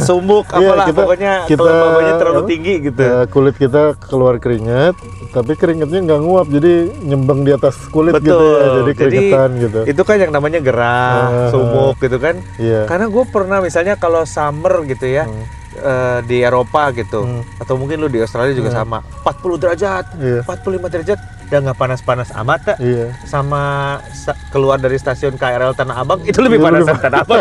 sumuk 0.00 0.46
Iya, 0.46 0.58
apalah 0.60 0.86
kita- 0.86 0.98
pokoknya 1.00 1.32
kita- 1.44 1.58
kelembabannya 1.58 2.14
terlalu 2.16 2.38
apa? 2.38 2.48
tinggi 2.48 2.74
gitu. 2.84 3.00
Eh, 3.00 3.24
kulit 3.28 3.54
kita 3.56 3.82
keluar 3.98 4.34
keringat, 4.36 4.94
tapi 5.30 5.52
keringatnya 5.54 6.00
nggak 6.04 6.20
nguap, 6.20 6.46
jadi 6.48 6.72
nyembang 7.00 7.40
di 7.42 7.50
atas 7.50 7.74
kulit 7.88 8.12
gitu 8.16 8.28
Betul. 8.28 8.52
ya, 8.54 8.68
jadi 8.68 8.84
Jadi, 8.84 8.92
keringetan 8.94 9.50
gitu. 9.58 9.78
Itu 9.86 10.02
kan 10.04 10.16
yang 10.18 10.30
namanya 10.30 10.60
gerah, 10.60 11.16
Ah, 11.18 11.48
sumuk 11.48 11.96
gitu 11.98 12.18
kan. 12.18 12.36
Iya. 12.56 12.84
Karena 12.84 13.06
gue 13.06 13.24
pernah 13.26 13.58
misalnya 13.58 13.94
kalau 13.94 14.22
summer 14.22 14.84
gitu 14.84 15.06
ya 15.06 15.24
Hmm, 15.24 15.44
eh, 15.74 16.18
di 16.24 16.40
Eropa 16.40 16.92
gitu, 16.92 17.24
Hmm. 17.24 17.42
atau 17.56 17.74
mungkin 17.74 17.98
lu 17.98 18.08
di 18.08 18.20
Australia 18.20 18.52
juga 18.52 18.70
Hmm. 18.70 18.78
sama, 18.78 18.98
40 19.18 19.56
derajat, 19.56 20.04
Iya. 20.14 20.40
45 20.42 20.88
derajat, 20.88 21.18
udah 21.48 21.60
nggak 21.64 21.78
panas-panas 21.78 22.28
amat 22.36 22.60
tak? 22.62 22.76
Iya. 22.78 23.08
sama 23.24 23.62
sa- 24.12 24.36
keluar 24.48 24.76
dari 24.76 24.94
stasiun 24.94 25.34
KRL 25.34 25.72
Tanah 25.72 25.96
Abang 25.98 26.20
itu 26.20 26.36
lebih 26.38 26.56
Itu 26.56 26.66
panas 26.68 26.80
lebih 26.82 27.00
Tanah 27.00 27.18
Abang. 27.18 27.40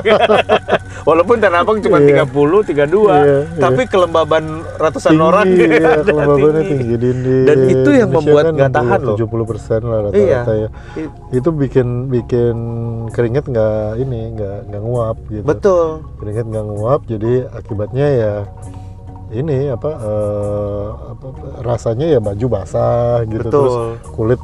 Walaupun 1.07 1.35
Tanah 1.37 1.59
Abang 1.61 1.77
cuma 1.77 1.99
Iya. 1.99 2.23
30, 2.23 2.63
32, 2.63 2.87
Iya, 2.87 3.37
tapi 3.57 3.81
kelembaban 3.83 4.43
ratusan 4.73 5.11
tinggi, 5.11 5.21
orang 5.21 5.45
ya, 5.51 5.67
ada 5.93 6.03
kelembabannya 6.03 6.63
tinggi. 6.63 6.83
tinggi. 6.87 6.95
Di, 6.95 7.09
di 7.13 7.35
Dan 7.43 7.57
itu 7.65 7.89
yang 7.89 8.09
Indonesia 8.09 8.15
membuat 8.17 8.43
kan 8.45 8.53
nggak 8.53 8.71
tahan 8.73 8.99
loh. 9.03 9.17
70 9.19 9.43
persen 9.45 9.79
lah 9.81 9.99
Iya. 9.99 10.07
rata-rata 10.07 10.53
ya. 10.55 10.69
I- 10.95 11.11
Itu 11.33 11.49
bikin 11.53 11.87
bikin 12.07 12.55
keringet 13.09 13.45
nggak 13.45 13.79
ini 13.97 14.19
nggak 14.33 14.57
nggak 14.67 14.81
nguap 14.81 15.17
gitu. 15.27 15.43
Betul. 15.43 15.85
Keringet 16.17 16.45
nggak 16.45 16.65
nguap, 16.65 16.99
jadi 17.03 17.31
akibatnya 17.51 18.07
ya 18.09 18.33
ini 19.29 19.67
apa, 19.67 19.89
eh, 19.93 20.85
apa 21.09 21.27
rasanya 21.61 22.05
ya 22.07 22.19
baju 22.19 22.45
basah 22.49 23.21
gitu 23.23 23.43
Betul. 23.43 23.51
terus 23.51 23.75
kulit 24.09 24.41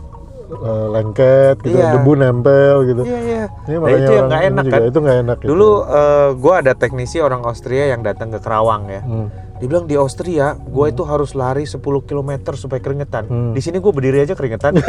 eh, 0.54 0.88
lengket 0.92 1.56
gitu 1.62 1.74
Iya. 1.74 1.96
debu 1.96 2.12
nempel 2.14 2.76
gitu 2.86 3.02
Iya, 3.02 3.20
iya. 3.20 3.44
ini 3.66 3.76
Nah, 3.76 3.90
itu 3.92 4.12
yang 4.12 4.28
nggak 4.28 4.44
enak 4.46 4.64
juga, 4.64 4.76
kan. 4.76 4.84
itu 4.84 4.98
nggak 5.00 5.18
enak 5.20 5.38
gitu. 5.38 5.50
Dulu 5.50 5.70
eh, 5.84 6.30
gua 6.36 6.54
ada 6.60 6.74
teknisi 6.74 7.18
orang 7.18 7.42
Austria 7.42 7.84
yang 7.88 8.02
datang 8.02 8.30
ke 8.30 8.38
Kerawang 8.38 8.84
ya. 8.88 9.02
Hmm. 9.02 9.28
Dia 9.56 9.68
bilang 9.70 9.86
di 9.86 9.96
Austria, 9.96 10.60
gua 10.60 10.90
itu 10.90 11.02
harus 11.02 11.32
lari 11.34 11.64
10 11.64 11.80
km 12.04 12.32
supaya 12.54 12.78
keringetan. 12.78 13.24
Hmm. 13.26 13.52
Di 13.52 13.62
sini 13.62 13.80
gua 13.80 13.92
berdiri 13.92 14.20
aja 14.20 14.34
keringetan. 14.34 14.76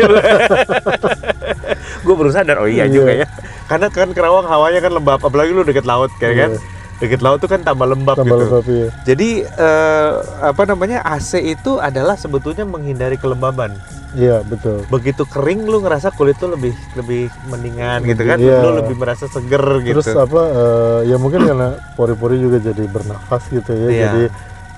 gue 2.04 2.14
baru 2.14 2.30
sadar, 2.30 2.58
oh 2.58 2.68
iya 2.68 2.84
Iya. 2.84 2.92
juga 2.92 3.12
ya. 3.14 3.26
Karena 3.64 3.88
kan 3.88 4.08
Kerawang 4.10 4.44
hawanya 4.44 4.80
kan 4.80 4.92
lembab, 4.92 5.20
apalagi 5.20 5.50
lu 5.50 5.62
deket 5.62 5.84
laut 5.84 6.12
kayak 6.14 6.36
kan. 6.36 6.50
Iya. 6.94 7.00
Deket 7.00 7.20
laut 7.20 7.38
tuh 7.38 7.46
kan 7.46 7.60
tambah 7.60 7.84
lembab 7.84 8.14
tambah 8.14 8.36
gitu. 8.36 8.44
lembab 8.48 8.64
ya 8.66 8.88
Jadi 9.04 9.28
eh, 9.42 10.10
apa 10.40 10.62
namanya 10.64 11.02
AC 11.02 11.36
itu 11.38 11.76
adalah 11.78 12.14
sebetulnya 12.14 12.62
menghindari 12.64 13.14
kelembaban. 13.14 13.74
iya 14.14 14.40
betul 14.40 14.86
Begitu 14.86 15.22
kering 15.24 15.64
lu 15.64 15.80
ngerasa 15.80 16.10
kulit 16.10 16.36
tuh 16.36 16.46
lebih 16.48 16.70
lebih 16.94 17.26
mendingan 17.44 17.98
gitu 18.04 18.22
kan. 18.22 18.38
Iya. 18.38 18.58
Lu 18.60 18.70
lebih 18.76 18.94
merasa 18.94 19.26
seger 19.26 19.58
gitu. 19.82 19.98
terus 19.98 20.14
apa 20.14 20.42
eh, 20.46 21.00
ya 21.08 21.16
mungkin 21.16 21.42
karena 21.42 21.68
pori-pori 21.92 22.38
juga 22.38 22.58
jadi 22.58 22.86
bernafas 22.86 23.42
gitu 23.48 23.70
ya 23.70 23.88
Iya. 23.88 24.02
jadi 24.06 24.22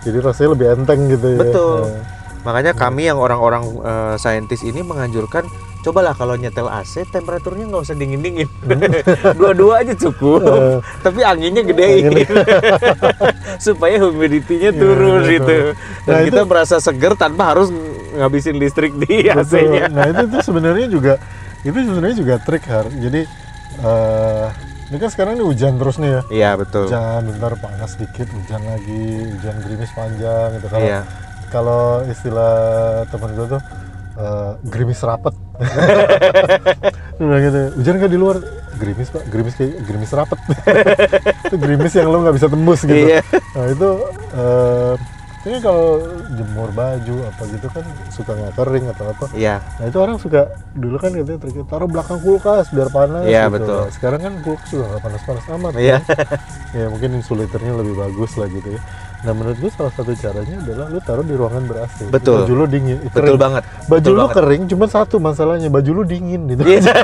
jadi 0.03 0.19
rasanya 0.23 0.51
lebih 0.53 0.67
enteng 0.73 1.01
gitu 1.07 1.27
ya 1.29 1.39
Betul. 1.39 1.79
Eh, 1.87 2.01
Makanya 2.43 2.73
kami 2.73 3.03
yang 3.05 3.19
orang-orang 3.19 3.63
eh, 3.83 4.15
saintis 4.17 4.63
ini 4.63 4.81
menganjurkan 4.81 5.45
cobalah 5.87 6.13
kalau 6.13 6.35
nyetel 6.35 6.67
AC 6.67 7.07
temperaturnya 7.07 7.65
nggak 7.65 7.83
usah 7.83 7.95
dingin-dingin. 7.95 8.51
Dua-dua 9.39 9.81
aja 9.81 9.95
cukup. 9.95 10.43
Hmm. 10.43 10.51
Eh. 10.51 10.79
Tapi 11.01 11.21
anginnya 11.23 11.63
gedein. 11.63 12.11
Angin. 12.11 12.27
Supaya 13.63 14.03
humidity-nya 14.03 14.71
turun 14.73 15.23
Iya, 15.23 15.31
gitu. 15.33 15.57
Dan 16.03 16.11
Nah, 16.11 16.21
kita 16.25 16.41
itu- 16.43 16.49
merasa 16.49 16.77
seger 16.77 17.15
tanpa 17.15 17.55
harus 17.55 17.71
ngabisin 18.13 18.57
listrik 18.57 18.97
di 18.97 19.29
betul. 19.29 19.61
AC-nya. 19.61 19.87
nah 19.89 20.09
itu 20.09 20.25
tuh 20.27 20.41
sebenarnya 20.43 20.89
juga 20.89 21.21
itu 21.61 21.77
sebenarnya 21.77 22.17
juga 22.17 22.35
trik 22.39 22.65
har 22.65 22.89
jadi 22.89 23.29
eh 23.77 24.47
ini 24.87 24.97
kan 24.97 25.11
sekarang 25.11 25.33
ini 25.35 25.45
hujan 25.45 25.77
terus 25.77 25.99
nih 25.99 26.09
ya 26.09 26.21
Iya, 26.33 26.51
betul. 26.57 26.89
hujan 26.89 27.29
bentar 27.29 27.53
panas 27.57 27.93
dikit 27.95 28.25
hujan 28.31 28.65
lagi 28.65 29.05
hujan 29.37 29.55
gerimis 29.61 29.93
panjang 29.93 30.49
gitu 30.55 30.67
kalau 30.67 30.87
Iya. 30.87 31.01
kalau 31.47 31.83
istilah 32.07 32.57
teman 33.07 33.31
gue 33.35 33.47
tuh 33.51 33.63
eh, 34.17 34.53
gerimis 34.67 35.01
rapet 35.01 35.35
bilang 37.19 37.41
gitu 37.43 37.61
hujan 37.77 37.95
nggak 37.97 38.13
di 38.13 38.19
luar 38.19 38.37
gerimis 38.77 39.09
pak 39.09 39.23
gerimis 39.27 39.55
kayak 39.55 39.73
gerimis 39.83 40.13
rapet 40.13 40.39
itu 41.49 41.57
gerimis 41.57 41.93
yang 41.93 42.09
lo 42.09 42.19
nggak 42.21 42.37
bisa 42.37 42.49
tembus 42.49 42.81
gitu 42.83 42.97
Iya. 43.09 43.21
nah 43.53 43.67
itu 43.67 43.89
eh 44.35 44.95
ini 45.47 45.63
kalau 45.63 46.03
jemur 46.35 46.75
baju 46.75 47.17
apa 47.23 47.43
gitu 47.47 47.71
kan 47.71 47.85
suka 48.11 48.35
nggak 48.35 48.53
kering 48.53 48.85
atau 48.91 49.05
apa 49.09 49.25
Iya. 49.33 49.63
nah 49.79 49.85
itu 49.87 49.97
orang 49.97 50.19
suka 50.19 50.41
dulu 50.75 50.97
kan 50.99 51.15
katanya 51.15 51.39
triknya 51.39 51.65
taruh 51.65 51.87
belakang 51.87 52.19
kulkas 52.19 52.67
biar 52.69 52.91
panas 52.91 53.25
Iya, 53.25 53.47
gitu. 53.47 53.55
betul. 53.55 53.83
Sekarang 53.95 54.21
kan 54.21 54.33
kulkas 54.43 54.69
juga 54.69 54.85
nggak 54.91 55.03
panas-panas 55.07 55.45
amat 55.55 55.73
Iya. 55.79 55.97
ya 56.75 56.85
mungkin 56.91 57.11
insulatornya 57.17 57.73
lebih 57.79 57.95
bagus 57.95 58.35
lah 58.37 58.51
gitu 58.51 58.75
ya 58.75 58.81
nah 59.27 59.35
menurut 59.35 59.59
gue 59.59 59.69
salah 59.69 59.91
satu 59.91 60.15
caranya 60.15 60.57
adalah 60.57 60.87
lu 60.87 60.99
taruh 60.99 61.21
di 61.21 61.35
ruangan 61.35 61.63
ber 61.65 61.83
AC 61.83 62.07
Betul. 62.07 62.47
baju 62.47 62.53
lu 62.55 62.67
dingin 62.67 62.99
Betul 63.03 63.11
kering. 63.27 63.37
banget. 63.37 63.63
baju 63.85 63.91
Betul 63.91 64.13
lu 64.13 64.21
banget. 64.23 64.37
kering 64.39 64.63
cuma 64.67 64.85
satu 64.87 65.17
masalahnya 65.19 65.67
baju 65.67 65.91
lu 65.93 66.03
dingin 66.05 66.41
gitu 66.47 66.63
Iya. 66.63 66.95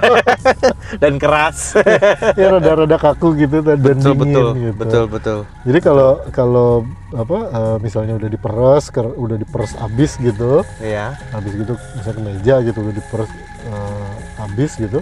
Dan 1.02 1.16
keras. 1.16 1.74
ya 2.38 2.46
rada-rada 2.48 2.96
kaku 2.96 3.34
gitu 3.36 3.58
dan 3.60 3.74
betul, 3.76 4.14
dingin 4.14 4.22
betul. 4.22 4.46
gitu 4.54 4.76
Betul, 4.78 5.04
betul. 5.08 5.38
jadi 5.62 5.78
kalau 5.80 6.10
kalau 6.30 6.70
apa 7.12 7.38
eh, 7.50 7.76
misalnya 7.78 8.14
udah 8.14 8.28
diperes 8.28 8.84
ker- 8.86 9.14
udah 9.14 9.36
diperes 9.36 9.74
abis 9.76 10.14
gitu 10.16 10.62
Iya. 10.78 11.18
habis 11.28 11.52
gitu 11.54 11.74
misalnya 11.92 12.14
ke 12.14 12.22
meja 12.22 12.54
gitu 12.62 12.78
udah 12.80 12.94
diperes 12.94 13.30
eh, 13.64 14.10
habis 14.38 14.70
gitu 14.76 14.98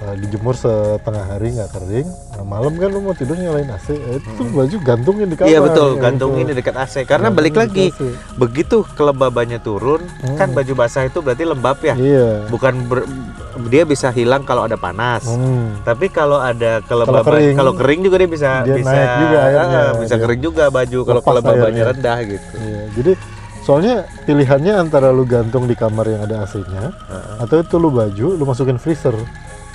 eh, 0.00 0.14
dijemur 0.18 0.52
setengah 0.52 1.24
hari 1.28 1.54
nggak 1.54 1.70
kering 1.70 2.08
malam 2.42 2.72
kan 2.74 2.88
lu 2.88 3.00
mau 3.00 3.12
tidur 3.12 3.34
nyalain 3.34 3.66
AC 3.66 3.88
eh, 3.90 4.16
itu 4.16 4.28
tuh 4.34 4.46
baju 4.46 4.76
gantungin 4.80 5.26
di 5.26 5.34
kamar 5.34 5.48
Iya 5.48 5.58
betul, 5.60 5.88
ya, 5.90 6.00
gantungin 6.00 6.44
di 6.44 6.54
dekat 6.54 6.74
AC. 6.74 6.94
Karena 7.02 7.28
Gantungin 7.28 7.36
balik 7.36 7.54
lagi, 7.56 7.86
begitu 8.34 8.76
kelembabannya 8.90 9.58
turun, 9.58 10.00
kan 10.34 10.48
Hmm. 10.48 10.56
baju 10.56 10.72
basah 10.74 11.04
itu 11.04 11.18
berarti 11.18 11.44
lembab 11.44 11.78
ya. 11.80 11.94
iya 11.94 12.44
Bukan 12.46 12.86
ber- 12.86 13.08
dia 13.66 13.84
bisa 13.84 14.08
hilang 14.10 14.42
kalau 14.42 14.64
ada 14.64 14.74
panas. 14.74 15.24
Hmm. 15.24 15.76
Tapi 15.80 16.08
kalau 16.08 16.38
ada 16.38 16.80
kelembaban, 16.82 17.24
kering, 17.26 17.54
kalau 17.54 17.72
kering 17.72 18.00
juga 18.00 18.16
dia 18.16 18.28
bisa 18.28 18.50
dia 18.62 18.74
bisa 18.74 18.88
naik 18.90 19.10
juga 19.18 19.38
airnya. 19.42 19.78
ah, 19.78 19.92
bisa 19.94 20.14
Dia 20.14 20.22
kering 20.22 20.40
juga 20.40 20.64
baju 20.68 20.98
kalau 21.02 21.20
kelembabannya 21.20 21.66
airnya. 21.78 21.92
rendah 21.92 22.18
gitu. 22.26 22.54
Iya, 22.56 22.82
jadi 22.94 23.12
soalnya 23.60 23.94
pilihannya 24.24 24.72
antara 24.74 25.10
lu 25.10 25.22
gantung 25.22 25.64
di 25.64 25.74
kamar 25.74 26.08
yang 26.08 26.22
ada 26.22 26.42
AC-nya 26.42 26.96
atau 27.38 27.60
itu 27.60 27.76
lu 27.76 27.90
baju 27.90 28.26
lu 28.32 28.44
masukin 28.44 28.76
freezer. 28.76 29.12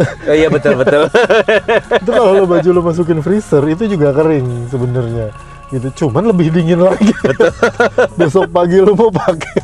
Oh, 0.02 0.36
iya 0.36 0.48
betul 0.52 0.76
betul. 0.76 1.08
itu 2.04 2.12
kalau 2.12 2.32
lu 2.36 2.46
baju 2.50 2.70
lu 2.72 2.82
masukin 2.84 3.20
freezer 3.24 3.64
itu 3.68 3.84
juga 3.88 4.12
kering 4.12 4.68
sebenarnya. 4.68 5.32
Gitu. 5.72 5.88
Cuman 6.06 6.30
lebih 6.30 6.54
dingin 6.54 6.84
lagi. 6.84 7.10
Besok 8.20 8.52
pagi 8.52 8.78
lu 8.84 8.94
mau 8.94 9.10
pakai. 9.10 9.60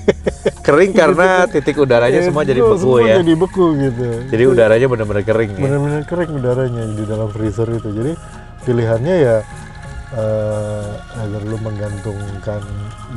kering 0.62 0.92
karena 0.94 1.28
titik 1.54 1.78
udaranya 1.78 2.22
semua 2.22 2.46
jadi 2.46 2.62
beku 2.62 2.78
semua 2.78 3.00
ya. 3.02 3.16
jadi 3.22 3.34
beku 3.34 3.66
gitu. 3.78 4.06
Jadi 4.30 4.44
udaranya 4.46 4.88
benar-benar 4.90 5.24
kering 5.26 5.52
ya. 5.58 5.62
benar-benar 5.62 6.02
kering 6.06 6.32
udaranya 6.38 6.84
di 6.96 7.04
dalam 7.06 7.28
freezer 7.34 7.68
itu. 7.70 7.90
Jadi 7.92 8.12
pilihannya 8.66 9.16
ya 9.22 9.38
eh, 10.16 10.90
agar 11.18 11.42
lu 11.46 11.58
menggantungkan 11.60 12.62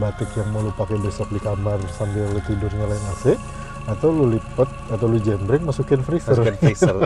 batik 0.00 0.28
yang 0.34 0.48
mau 0.50 0.64
lu 0.64 0.72
pakai 0.72 0.96
besok 1.00 1.28
di 1.30 1.40
kamar 1.40 1.78
sambil 1.94 2.26
lu 2.32 2.40
tidur 2.48 2.72
nyalain 2.74 3.04
AC 3.12 3.36
atau 3.84 4.08
lu 4.08 4.32
lipat 4.32 4.64
atau 4.88 5.04
lu 5.04 5.18
jembreng 5.18 5.60
masukin 5.60 6.00
freezer. 6.00 6.32
Masukin 6.32 6.56
freezer. 6.56 6.96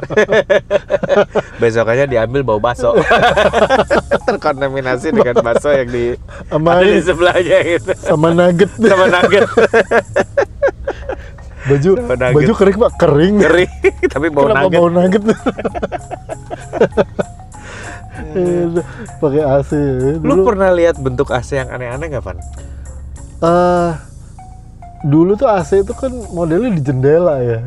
Besokannya 1.61 2.06
diambil 2.06 2.42
bau 2.42 2.58
baso. 2.58 2.94
Terkontaminasi 4.28 5.11
dengan 5.11 5.42
baso 5.42 5.68
yang 5.68 5.88
di 5.88 6.14
Sama 6.47 6.78
ada 6.78 6.87
di 6.87 7.02
sebelahnya 7.02 7.58
gitu. 7.66 7.92
sama 7.99 8.30
nugget. 8.30 8.70
Sama 8.75 9.04
nugget 9.06 9.47
baju 11.68 11.90
sama 11.97 12.14
nugget. 12.16 12.37
baju 12.38 12.52
kering 12.54 12.76
Pak, 12.78 12.92
kering. 12.97 13.35
kering 13.38 13.73
tapi 14.08 14.26
bau 14.30 14.47
Kenapa 14.47 14.62
nugget. 14.64 14.78
bau 14.78 14.88
nugget? 14.88 15.23
Eh, 18.28 18.64
pakai 19.18 19.42
AC. 19.42 19.70
Lu 20.18 20.32
Dulu- 20.35 20.47
pernah 20.47 20.70
lihat 20.70 20.97
bentuk 20.97 21.28
AC 21.28 21.54
yang 21.54 21.68
aneh-aneh 21.68 22.06
nggak, 22.08 22.25
Van? 22.25 22.38
Eh, 23.38 23.90
dulu 25.07 25.38
tuh 25.38 25.47
AC 25.47 25.87
itu 25.87 25.95
kan 25.95 26.11
modelnya 26.35 26.75
di 26.75 26.83
jendela 26.83 27.38
ya. 27.38 27.62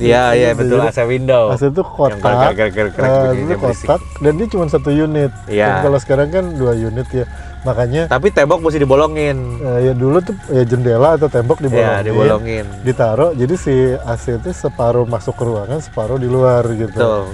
Iya, 0.00 0.24
iya 0.32 0.48
ya, 0.52 0.56
betul 0.56 0.80
AC 0.80 0.98
window. 1.04 1.52
AC 1.52 1.68
itu 1.68 1.82
kotak, 1.84 2.56
Yang 2.56 2.96
eh, 2.96 3.20
bunyinya 3.28 3.56
itu 3.56 3.56
kotak 3.60 4.00
dan 4.24 4.32
dia 4.40 4.46
cuma 4.48 4.64
satu 4.64 4.88
unit. 4.88 5.32
Iya. 5.44 5.84
Kalau 5.84 5.98
sekarang 6.00 6.28
kan 6.32 6.44
dua 6.56 6.72
unit 6.72 7.04
ya. 7.12 7.28
Makanya 7.60 8.08
Tapi 8.08 8.32
tembok 8.32 8.64
mesti 8.64 8.80
dibolongin. 8.80 9.60
eh, 9.60 9.78
ya 9.88 9.92
dulu 9.92 10.24
tuh 10.24 10.32
ya 10.48 10.64
jendela 10.64 11.20
atau 11.20 11.28
tembok 11.28 11.60
dibolongin. 11.60 12.00
Iya, 12.00 12.06
dibolongin. 12.08 12.64
Ditaruh 12.80 13.36
jadi 13.36 13.54
si 13.60 13.74
AC 14.00 14.40
itu 14.40 14.48
separuh 14.56 15.04
masuk 15.04 15.36
ke 15.36 15.44
ruangan, 15.44 15.84
separuh 15.84 16.16
di 16.16 16.28
luar 16.32 16.64
gitu. 16.72 16.96
Betul. 16.96 17.24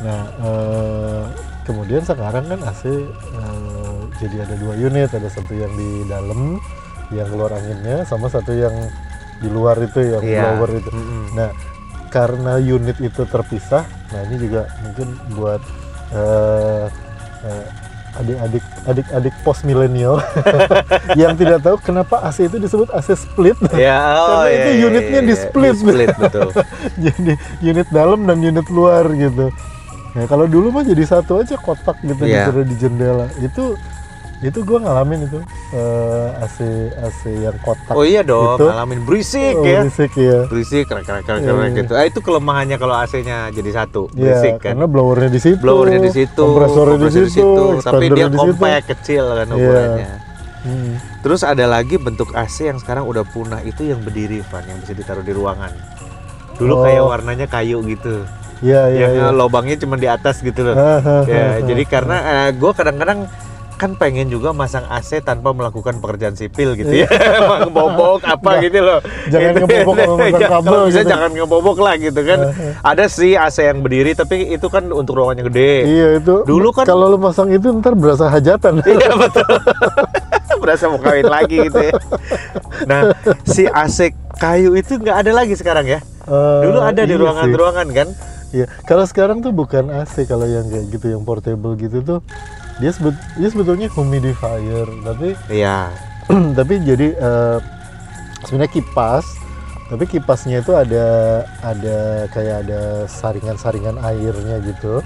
Nah, 0.00 0.22
eh, 0.40 1.22
kemudian 1.68 2.00
sekarang 2.00 2.48
kan 2.48 2.60
AC 2.64 2.88
eh, 2.88 4.00
jadi 4.16 4.48
ada 4.48 4.54
dua 4.56 4.72
unit, 4.80 5.12
ada 5.12 5.28
satu 5.28 5.52
yang 5.52 5.72
di 5.76 6.08
dalam 6.08 6.56
yang 7.10 7.28
keluar 7.28 7.52
anginnya 7.52 8.04
sama 8.04 8.28
satu 8.28 8.52
yang 8.52 8.72
di 9.38 9.48
luar 9.48 9.76
itu 9.78 9.98
yang 10.00 10.22
Iya. 10.22 10.40
blower 10.56 10.70
itu. 10.78 10.88
Mm-mm. 10.88 11.22
Nah, 11.36 11.50
karena 12.08 12.56
unit 12.56 12.96
itu 12.96 13.22
terpisah, 13.26 13.82
nah 14.08 14.20
ini 14.24 14.36
juga 14.38 14.70
mungkin 14.80 15.08
buat 15.34 15.60
eh, 16.14 16.84
eh, 17.42 17.66
adik-adik 18.14 18.62
adik-adik 18.86 19.34
post 19.42 19.66
milenial 19.66 20.22
yang 21.20 21.34
tidak 21.34 21.66
tahu 21.66 21.74
kenapa 21.82 22.22
AC 22.22 22.46
itu 22.46 22.62
disebut 22.62 22.86
AC 22.94 23.18
split. 23.18 23.58
Ya, 23.74 23.98
oh, 24.14 24.46
Karena 24.46 24.46
iya, 24.46 24.54
itu 24.54 24.70
iya, 24.70 24.84
unitnya 24.86 25.20
iya, 25.20 25.26
di 25.26 25.34
iya. 25.34 25.42
split. 25.42 25.74
split 25.74 26.10
betul. 26.14 26.48
jadi 27.04 27.32
unit 27.60 27.88
dalam 27.90 28.22
dan 28.22 28.38
unit 28.38 28.66
luar 28.70 29.10
gitu. 29.10 29.50
Nah 30.14 30.24
kalau 30.30 30.46
dulu 30.46 30.70
mah 30.70 30.86
jadi 30.86 31.02
satu 31.02 31.42
aja 31.42 31.58
kotak 31.58 31.98
gitu 32.06 32.22
Iya. 32.22 32.46
ditaruh 32.46 32.62
di 32.62 32.76
jendela 32.78 33.26
itu 33.42 33.74
itu 34.40 34.58
gue 34.60 34.78
ngalamin 34.78 35.24
itu 35.24 35.38
eh, 35.70 36.28
AC 36.38 36.58
AC 36.98 37.20
yang 37.40 37.56
kotak 37.60 37.92
Oh 37.92 38.02
iya 38.02 38.20
dong, 38.20 38.56
itu. 38.56 38.66
ngalamin 38.66 39.00
berisik 39.02 39.54
Oh, 39.54 39.62
ya. 39.62 39.80
berisik 39.82 40.12
ya 40.14 40.38
Berisik, 40.46 40.84
krek 40.84 41.02
krek 41.02 41.22
krek 41.22 41.38
Iya, 41.38 41.50
krek 41.50 41.64
iya. 41.64 41.78
gitu. 41.78 41.92
Ah 41.92 42.04
itu 42.04 42.18
kelemahannya 42.18 42.76
kalau 42.76 42.94
AC-nya 42.94 43.48
jadi 43.50 43.70
satu, 43.74 44.10
Iya, 44.10 44.34
berisik 44.34 44.54
kan. 44.58 44.74
karena 44.74 44.86
blowernya 44.86 45.30
di 45.30 45.40
situ 45.40 45.60
Blowernya 45.60 46.00
di 46.00 46.12
situ, 46.12 46.42
kompresornya 46.42 46.96
di 46.96 47.00
kompresornya 47.00 47.30
situ, 47.30 47.64
tapi 47.80 48.04
dia 48.08 48.26
di 48.26 48.30
situ. 48.30 48.42
compact 48.42 48.84
kecil 48.90 49.24
kan 49.28 49.46
Iya. 49.46 49.54
ukurannya. 49.54 50.10
Hmm. 50.60 50.92
Terus 51.20 51.40
ada 51.42 51.64
lagi 51.66 51.96
bentuk 51.96 52.32
AC 52.32 52.56
yang 52.64 52.78
sekarang 52.78 53.04
udah 53.04 53.20
punah 53.22 53.60
itu 53.60 53.84
yang 53.84 54.00
berdiri, 54.00 54.40
Van, 54.44 54.64
yang 54.64 54.76
bisa 54.78 54.92
ditaruh 54.92 55.20
di 55.20 55.30
ruangan. 55.30 55.72
Dulu 56.54 56.72
Oh. 56.72 56.82
kayak 56.82 57.02
warnanya 57.02 57.46
kayu 57.46 57.80
gitu, 57.82 58.24
Iya 58.60 58.88
iya 58.88 59.06
yang 59.10 59.28
eh, 59.28 59.34
lobangnya 59.34 59.76
cuma 59.76 59.94
di 59.94 60.06
atas 60.06 60.38
gitu 60.38 60.62
loh. 60.62 60.72
Ya, 61.24 61.60
jadi 61.60 61.84
karena 61.84 62.16
gue 62.50 62.72
kadang-kadang 62.72 63.28
kan 63.84 63.92
pengen 63.94 64.26
juga 64.26 64.50
masang 64.50 64.88
AC 64.88 65.20
tanpa 65.20 65.52
melakukan 65.52 66.00
pekerjaan 66.00 66.32
sipil 66.32 66.72
gitu 66.72 66.88
ya, 66.94 67.08
ngebobok 67.60 68.24
apa 68.24 68.50
Nah, 68.50 68.60
gitu 68.62 68.80
loh. 68.80 68.98
jangan 69.28 69.50
Itu- 69.50 69.60
ngebobok 69.60 69.94
masang 69.94 70.16
Jangan- 70.34 70.48
kabel 70.50 70.72
kalau 70.72 70.86
bisa 70.86 70.96
gitu. 70.96 71.10
jangan 71.10 71.30
ngebobok 71.30 71.76
lah 71.78 71.94
gitu 71.94 72.20
kan. 72.22 72.38
Ada 72.80 73.04
sih 73.06 73.32
AC 73.34 73.56
yang 73.62 73.78
berdiri 73.78 74.12
tapi 74.12 74.36
itu 74.48 74.66
kan 74.66 74.88
untuk 74.88 75.12
ruangannya 75.14 75.44
gede. 75.44 75.72
Iya 75.84 76.08
itu. 76.16 76.34
Dulu 76.42 76.68
kan- 76.72 76.86
kalau 76.86 77.06
lu 77.06 77.18
masang 77.18 77.48
itu 77.48 77.68
ntar 77.74 77.92
berasa 77.92 78.24
hajatan. 78.26 78.80
Iya 78.88 79.12
betul. 79.14 79.52
Berasa 80.56 80.88
mau 80.88 80.96
kawin 80.96 81.26
lagi 81.26 81.60
gitu 81.62 81.76
ya. 81.78 81.92
Nah, 82.84 83.12
si 83.44 83.66
AC 83.66 84.08
kayu 84.34 84.72
itu 84.72 84.96
nggak 84.96 85.16
ada 85.20 85.32
lagi 85.34 85.52
sekarang 85.52 85.84
ya. 85.84 86.00
Eh, 86.24 86.60
Dulu 86.64 86.80
ada 86.80 87.02
di 87.02 87.10
iya 87.10 87.20
ruangan-ruangan 87.20 87.88
kan. 87.90 88.08
Iya. 88.54 88.66
Kalau 88.86 89.02
sekarang 89.02 89.42
tuh 89.42 89.50
bukan 89.50 89.90
AC 89.90 90.24
kalau 90.24 90.46
yang 90.46 90.64
kayak 90.64 90.86
gitu 90.88 91.10
yang 91.10 91.22
portable 91.22 91.74
gitu 91.74 91.98
tuh 92.00 92.20
dia 92.74 92.90
sebet 92.90 93.14
dia 93.34 93.48
sebetulnya 93.48 93.90
humidifier 93.90 94.86
tapi 95.02 95.34
Iya. 95.48 95.90
tapi 96.58 96.74
jadi 96.80 97.06
eh, 97.12 97.58
sebenarnya 98.42 98.72
kipas 98.72 99.26
tapi 99.84 100.06
kipasnya 100.06 100.58
itu 100.58 100.72
ada 100.72 101.06
ada 101.60 101.98
kayak 102.30 102.64
ada 102.64 102.80
saringan-saringan 103.04 104.00
airnya 104.00 104.58
gitu 104.64 105.04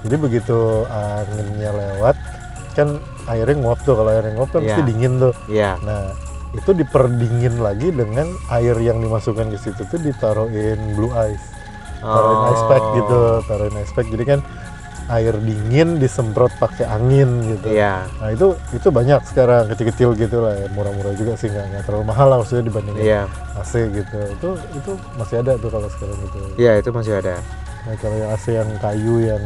jadi 0.00 0.16
begitu 0.16 0.58
anginnya 0.86 1.72
lewat 1.72 2.16
kan 2.72 2.96
airnya 3.26 3.56
nguap 3.58 3.82
tuh 3.82 3.94
kalau 3.94 4.10
airnya 4.10 4.32
nguap 4.32 4.50
kan 4.50 4.60
Iya. 4.60 4.68
pasti 4.70 4.82
dingin 4.86 5.12
tuh 5.18 5.34
Iya. 5.44 5.76
nah 5.82 6.14
itu 6.50 6.70
diperdingin 6.72 7.58
lagi 7.58 7.90
dengan 7.90 8.26
air 8.48 8.74
yang 8.76 8.98
dimasukkan 8.98 9.50
ke 9.50 9.58
situ 9.60 9.82
tuh 9.84 9.98
ditaruhin 9.98 10.78
blue 10.94 11.10
ice 11.26 11.46
taruhin 12.00 12.42
ice 12.50 12.64
pack 12.66 12.82
Oh. 12.82 12.94
gitu 12.96 13.18
taruhin 13.44 13.76
ice 13.76 13.92
pack 13.92 14.06
jadi 14.08 14.24
kan 14.26 14.40
air 15.10 15.34
dingin 15.36 15.98
disemprot 15.98 16.54
pakai 16.56 16.86
angin 16.86 17.26
gitu 17.50 17.66
Iya. 17.66 18.06
Nah 18.22 18.30
itu 18.30 18.54
itu 18.70 18.88
banyak 18.88 19.26
sekarang 19.26 19.66
kecil-kecil 19.66 20.14
gitu 20.14 20.38
lah, 20.38 20.54
ya. 20.54 20.70
murah-murah 20.70 21.18
juga 21.18 21.34
sih 21.34 21.50
nggak 21.50 21.66
nggak 21.66 21.82
terlalu 21.82 22.04
mahal 22.06 22.30
lah 22.30 22.36
maksudnya 22.38 22.62
dibandingin 22.62 23.02
Iya. 23.02 23.22
AC 23.58 23.90
gitu. 23.90 24.18
Itu 24.38 24.48
itu 24.70 24.90
masih 25.18 25.42
ada 25.42 25.58
tuh 25.58 25.66
kalau 25.66 25.90
sekarang 25.90 26.14
gitu. 26.20 26.38
Iya, 26.56 26.72
itu 26.78 26.90
masih 26.94 27.12
ada. 27.18 27.42
Nah 27.82 27.94
kalau 27.98 28.16
yang 28.16 28.30
AC 28.30 28.44
yang 28.54 28.70
kayu 28.78 29.16
yang 29.26 29.42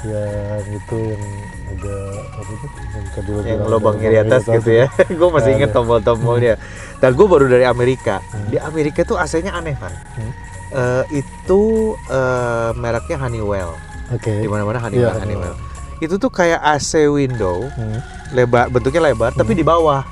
yang 0.00 0.64
itu 0.66 0.96
yang 1.12 1.22
ada 1.70 1.96
apa 2.34 2.50
itu 2.50 2.66
yang 2.90 3.04
lo 3.30 3.40
yang 3.46 3.60
lubangnya 3.70 4.08
di 4.10 4.18
atas 4.18 4.42
gitu 4.42 4.70
ya. 4.74 4.86
gue 5.22 5.28
masih 5.30 5.50
inget 5.54 5.70
tombol-tombolnya. 5.70 6.58
Dan 6.98 7.10
gue 7.14 7.26
baru 7.28 7.46
dari 7.46 7.62
Amerika. 7.62 8.18
Hmm. 8.26 8.48
Di 8.48 8.58
Amerika 8.58 9.06
tuh 9.06 9.22
AC-nya 9.22 9.54
aneh 9.54 9.78
kan. 9.78 9.92
Hmm. 10.18 10.32
Itu 11.10 11.60
eh, 12.06 12.70
mereknya 12.74 13.16
Honeywell. 13.18 13.72
Oke. 14.10 14.42
Di 14.42 14.48
mana-mana 14.48 14.78
Honeywell, 14.80 15.10
Iya, 15.10 15.20
Honeywell. 15.20 15.56
Itu 15.98 16.16
tuh 16.16 16.28
kayak 16.28 16.58
AC 16.58 17.06
window, 17.06 17.68
Hmm. 17.70 18.00
lebar 18.30 18.66
bentuknya 18.68 19.04
lebar 19.04 19.30
tapi 19.30 19.52
Hmm. 19.52 19.60
di 19.60 19.64
bawah. 19.64 20.02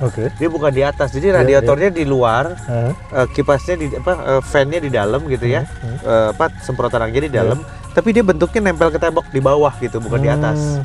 Oke. 0.00 0.26
Dia 0.34 0.48
bukan 0.50 0.70
di 0.70 0.82
atas. 0.82 1.10
Jadi 1.10 1.30
Iya, 1.30 1.38
radiatornya 1.40 1.90
di 1.90 2.02
luar, 2.02 2.54
Hah? 2.60 2.92
eh, 2.92 3.26
kipasnya 3.30 3.74
di 3.76 3.86
apa 3.90 4.12
eh, 4.14 4.42
fan-nya 4.42 4.78
di 4.78 4.90
dalam 4.90 5.22
gitu 5.24 5.46
ya. 5.46 5.62
Hmm. 5.62 5.96
Eh, 6.00 6.26
apa 6.30 6.50
semprotan 6.60 7.00
anginnya 7.00 7.30
di 7.30 7.34
Iya. 7.34 7.40
dalam, 7.40 7.58
tapi 7.90 8.10
dia 8.10 8.22
bentuknya 8.22 8.60
nempel 8.64 8.90
ke 8.90 8.98
tembok 8.98 9.26
di 9.28 9.38
bawah 9.38 9.72
gitu, 9.78 9.98
bukan 9.98 10.18
di 10.18 10.28
atas. 10.28 10.82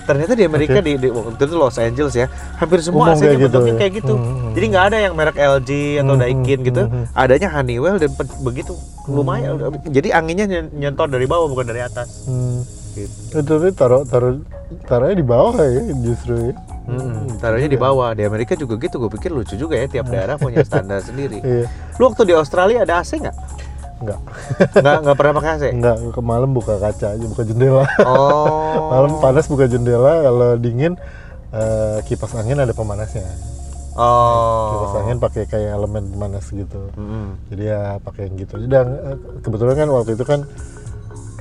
Hmm. 0.00 0.08
Ternyata 0.08 0.32
di 0.32 0.44
Amerika 0.44 0.72
Oke. 0.74 0.82
di, 0.82 0.92
di 0.96 1.08
waktu 1.08 1.42
itu 1.42 1.54
Los 1.54 1.76
Angeles 1.76 2.14
ya, 2.14 2.26
hampir 2.56 2.78
semua 2.80 3.02
Umum 3.02 3.12
AC-nya 3.12 3.20
kayak 3.22 3.36
gitu 3.36 3.44
bentuknya 3.46 3.70
ya? 3.70 3.78
kayak 3.78 3.92
gitu. 3.94 4.14
Hmm. 4.16 4.50
Jadi 4.50 4.64
nggak 4.66 4.84
ada 4.84 4.98
yang 4.98 5.14
merek 5.14 5.36
LG 5.36 5.70
atau 5.96 6.14
Hmm, 6.14 6.20
Daikin 6.20 6.58
hmm, 6.58 6.66
gitu, 6.66 6.82
hmm. 6.82 7.04
adanya 7.12 7.48
Honeywell 7.50 7.96
dan 7.96 8.10
begitu 8.40 8.72
lumayan. 9.06 9.52
Jadi 9.84 10.08
anginnya 10.10 10.46
nyen- 10.46 10.72
nyentor 10.72 11.06
dari 11.06 11.26
bawah 11.26 11.46
bukan 11.46 11.66
dari 11.66 11.80
atas. 11.80 12.24
Hmm. 12.24 12.64
Gitu. 12.90 13.14
Itu 13.30 13.46
tapi 13.46 13.70
taruh 13.70 14.02
taruh 14.02 14.42
taruhnya 14.84 15.14
di 15.14 15.22
bawah 15.22 15.54
ya 15.56 15.82
justru 15.96 16.50
ya. 16.50 16.54
Hmm, 16.90 17.38
taruhnya 17.38 17.70
di 17.70 17.78
bawah. 17.78 18.10
Di 18.12 18.26
Amerika 18.26 18.54
juga 18.54 18.74
gitu. 18.76 18.98
Gue 18.98 19.10
pikir 19.14 19.30
lucu 19.30 19.54
juga 19.54 19.78
ya 19.78 19.86
tiap 19.86 20.10
daerah 20.10 20.34
punya 20.34 20.66
standar 20.66 20.98
sendiri. 21.06 21.38
Iya. 21.38 21.70
Lu 21.96 22.10
waktu 22.10 22.26
di 22.26 22.34
Australia 22.34 22.82
ada 22.82 22.98
AC 22.98 23.14
nggak? 23.14 23.36
Enggak. 24.00 24.20
Nggak 24.80 24.96
nggak 25.04 25.16
pernah 25.20 25.32
pakai 25.36 25.50
AC. 25.60 25.64
Enggak, 25.76 25.96
ke 26.16 26.20
malam 26.24 26.50
buka 26.56 26.74
kaca 26.80 27.06
aja, 27.14 27.24
buka 27.28 27.42
jendela. 27.44 27.84
Oh. 28.08 28.88
Malam 28.96 29.20
panas 29.20 29.44
buka 29.46 29.68
jendela, 29.68 30.24
kalau 30.24 30.56
dingin 30.56 30.96
eh, 31.52 31.98
kipas 32.08 32.32
angin 32.34 32.58
ada 32.58 32.72
pemanasnya. 32.72 33.28
Kipas 33.92 34.92
Oh. 34.96 35.00
angin 35.04 35.20
pakai 35.20 35.44
kayak 35.44 35.76
elemen 35.76 36.08
pemanas 36.08 36.48
gitu. 36.48 36.80
Mm-mm. 36.96 37.36
Jadi 37.52 37.62
ya 37.68 38.00
pakai 38.00 38.32
yang 38.32 38.34
gitu. 38.40 38.54
Dan 38.64 38.86
eh, 38.96 39.16
kebetulan 39.44 39.74
kan 39.76 39.88
waktu 39.92 40.16
itu 40.16 40.24
kan 40.24 40.48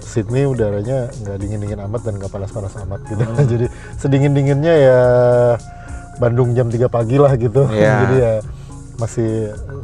Sydney 0.03 0.49
udaranya 0.49 1.07
nggak 1.21 1.37
dingin-dingin 1.37 1.79
amat 1.85 2.01
dan 2.01 2.17
nggak 2.17 2.33
panas-panas 2.33 2.73
amat 2.83 2.99
gitu. 3.07 3.23
Hmm. 3.23 3.45
Jadi 3.55 3.65
sedingin-dinginnya 4.01 4.73
ya 4.75 5.01
Bandung 6.19 6.51
jam 6.57 6.67
3 6.67 6.91
pagi 6.91 7.15
lah 7.15 7.37
gitu. 7.39 7.69
Iya. 7.71 7.93
Jadi 8.03 8.15
ya 8.19 8.33
masih 8.99 9.31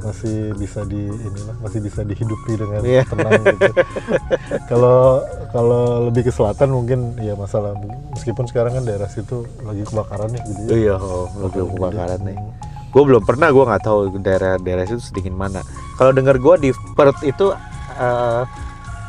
masih 0.06 0.54
bisa 0.54 0.86
di 0.86 1.10
inilah 1.10 1.56
masih 1.66 1.80
bisa 1.82 2.06
dihidupi 2.06 2.54
dengan 2.54 2.82
Iya. 2.86 3.04
tenang 3.10 3.42
gitu. 3.42 3.72
Kalau 4.72 5.26
kalau 5.50 5.84
lebih 6.10 6.30
ke 6.30 6.32
selatan 6.32 6.70
mungkin 6.70 7.18
ya 7.18 7.34
masalah 7.34 7.74
meskipun 8.14 8.46
sekarang 8.46 8.78
kan 8.78 8.84
daerah 8.86 9.10
situ 9.10 9.50
lagi 9.66 9.82
kebakaran 9.84 10.30
ya 10.30 10.42
gitu. 10.46 10.62
ya. 10.70 10.76
Iya, 10.78 10.96
oh, 11.02 11.26
mobil 11.42 11.64
kebakaran 11.74 12.20
nih. 12.22 12.38
Gue 12.94 13.04
belum 13.04 13.24
pernah, 13.28 13.52
gue 13.52 13.64
nggak 13.66 13.84
tahu 13.84 14.00
daerah-daerah 14.24 14.84
itu 14.88 15.00
sedingin 15.04 15.36
mana. 15.36 15.60
Kalau 16.00 16.16
dengar 16.16 16.40
gue 16.40 16.56
di 16.60 16.70
Perth 16.96 17.26
itu 17.28 17.52
eh, 18.00 18.42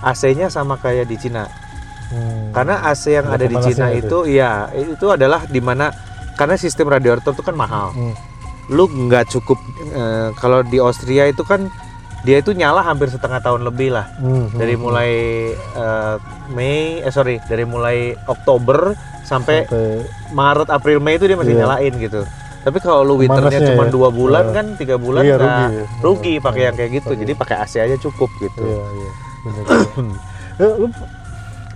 AC-nya 0.02 0.50
sama 0.50 0.74
kayak 0.80 1.06
di 1.06 1.16
Cina. 1.18 1.46
Hmm. 2.06 2.54
Karena 2.54 2.86
AC 2.86 3.10
yang 3.10 3.26
Ada 3.26 3.34
ada 3.34 3.46
di 3.46 3.56
Cina 3.62 3.86
pemanasnya 3.90 3.98
itu, 3.98 4.18
iya 4.30 4.50
itu 4.74 5.06
adalah 5.10 5.42
di 5.46 5.58
mana 5.58 5.90
karena 6.38 6.54
sistem 6.54 6.86
radiator 6.90 7.34
itu 7.34 7.42
kan 7.42 7.56
mahal. 7.58 7.90
Hmm. 7.94 8.14
Lu 8.68 8.86
nggak 8.86 9.30
cukup 9.30 9.58
eh, 9.86 10.28
kalau 10.34 10.62
di 10.62 10.82
Austria 10.82 11.26
itu 11.26 11.46
kan 11.46 11.70
dia 12.26 12.42
itu 12.42 12.50
nyala 12.50 12.82
hampir 12.82 13.06
setengah 13.06 13.38
tahun 13.38 13.62
lebih 13.62 13.94
lah. 13.94 14.10
Hmm, 14.18 14.50
hmm, 14.50 14.58
Dari 14.58 14.74
hmm. 14.74 14.82
mulai 14.82 15.10
eh, 15.54 16.14
Mei, 16.50 16.98
eh 17.02 17.12
sorry, 17.14 17.38
dari 17.46 17.62
mulai 17.62 18.14
Oktober 18.26 18.94
sampai 19.22 19.66
Sampai 19.66 20.06
Maret, 20.30 20.70
April, 20.70 20.98
Mei 21.02 21.18
itu 21.18 21.26
dia 21.26 21.34
masih 21.34 21.54
Iya. 21.54 21.66
nyalain 21.66 21.94
gitu. 21.98 22.22
Tapi 22.66 22.78
kalau 22.82 23.06
lu 23.06 23.14
winternya 23.22 23.62
cuma 23.62 23.86
ya? 23.86 23.90
dua 23.94 24.08
bulan 24.10 24.50
Eh, 24.50 24.54
kan, 24.54 24.66
tiga 24.74 24.98
bulan 24.98 25.22
iya, 25.22 25.38
rugi 25.38 25.66
ya. 25.70 25.84
rugi 26.02 26.34
pakai 26.42 26.58
hmm, 26.58 26.66
yang 26.66 26.74
kayak 26.74 26.90
gitu. 26.98 27.10
pakai. 27.14 27.20
Jadi 27.22 27.32
pakai 27.38 27.56
AC 27.62 27.74
aja 27.78 27.96
cukup 27.98 28.30
gitu. 28.42 28.62
Iya, 28.66 28.84
iya. 28.90 29.10
Bener. 29.46 29.64
Eh, 30.56 30.72
lu, 30.80 30.88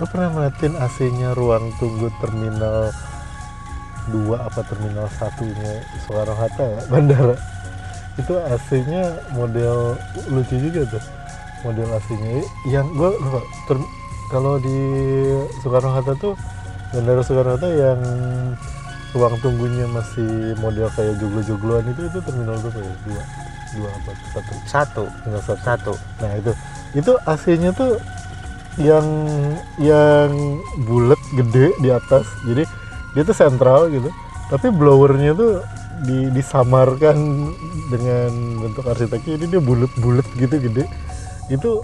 lu 0.00 0.04
pernah 0.08 0.32
ngeliatin 0.32 0.72
AC-nya 0.72 1.36
ruang 1.36 1.68
tunggu 1.76 2.08
terminal 2.16 2.88
2 4.10 4.34
apa 4.36 4.60
terminal 4.66 5.06
satunya 5.14 5.80
Soekarno 6.06 6.34
Hatta 6.34 6.64
nggak? 6.66 6.86
bandara? 6.92 7.36
Itu 8.18 8.34
AC-nya 8.36 9.16
model 9.32 9.96
lucu 10.28 10.56
juga 10.58 10.98
tuh. 10.98 11.04
Model 11.64 11.88
AC-nya 11.94 12.44
yang 12.68 12.86
gua 12.96 13.14
lupa 13.16 13.40
kalau 14.30 14.58
di 14.58 14.78
Soekarno 15.62 15.90
Hatta 15.94 16.12
tuh 16.18 16.34
bandara 16.92 17.22
Soekarno 17.22 17.54
Hatta 17.56 17.68
yang 17.70 18.00
ruang 19.10 19.34
tunggunya 19.42 19.90
masih 19.90 20.54
model 20.62 20.86
kayak 20.94 21.18
joglo-jogloan 21.18 21.82
itu 21.90 22.06
itu 22.06 22.18
terminal 22.22 22.54
berapa 22.62 22.78
ya? 22.78 22.94
Dua, 23.02 23.22
dua 23.74 23.88
apa? 23.90 24.10
Satu, 24.30 24.54
Satu, 24.66 25.04
terminal 25.22 25.42
satu. 25.42 25.62
satu. 25.66 25.92
Nah 26.22 26.32
itu 26.38 26.52
itu 26.94 27.12
AC-nya 27.26 27.70
tuh 27.74 27.98
yang 28.78 29.06
yang 29.82 30.30
bulat 30.86 31.18
gede 31.34 31.74
di 31.82 31.90
atas. 31.90 32.26
Jadi 32.46 32.62
dia 33.12 33.22
tuh 33.22 33.34
sentral 33.34 33.88
gitu. 33.88 34.08
Tapi 34.50 34.66
blowernya 34.70 35.32
tuh 35.32 35.62
di, 36.02 36.30
disamarkan 36.32 37.16
dengan 37.88 38.30
bentuk 38.60 38.84
arsiteknya. 38.86 39.38
Jadi 39.38 39.46
dia 39.46 39.60
bulat-bulat 39.62 40.26
gitu 40.34 40.54
gede. 40.58 40.84
Itu 41.46 41.82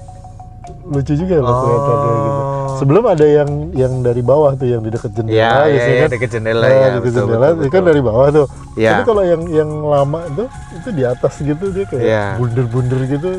lucu 0.86 1.14
juga 1.14 1.38
loh 1.38 1.54
kelihatannya 1.62 2.10
gitu. 2.18 2.40
Sebelum 2.76 3.04
ada 3.08 3.24
yang 3.24 3.50
yang 3.72 3.92
dari 4.02 4.20
bawah 4.20 4.52
tuh 4.52 4.66
yang 4.68 4.82
di 4.82 4.90
dekat 4.90 5.14
jendela 5.14 5.32
Iya, 5.32 5.46
iya, 5.48 5.62
biasanya 5.72 5.94
iya, 5.94 6.02
kan. 6.02 6.10
deket 6.12 6.30
jendela 6.30 6.60
Nah, 6.60 6.70
ya. 6.70 6.88
betul, 6.98 7.12
jendela 7.16 7.46
betul, 7.46 7.56
itu 7.56 7.66
kan 7.66 7.70
betul. 7.80 7.88
dari 7.88 8.00
bawah 8.02 8.26
tuh. 8.28 8.46
Iya. 8.76 8.90
Tapi 8.90 9.02
kalau 9.06 9.22
yang 9.24 9.42
yang 9.48 9.70
lama 9.80 10.18
itu 10.26 10.44
itu 10.76 10.88
di 10.92 11.02
atas 11.06 11.34
gitu 11.40 11.64
dia 11.72 11.84
kayak 11.86 12.02
Iya. 12.04 12.24
bunder-bunder 12.36 13.00
gitu 13.08 13.30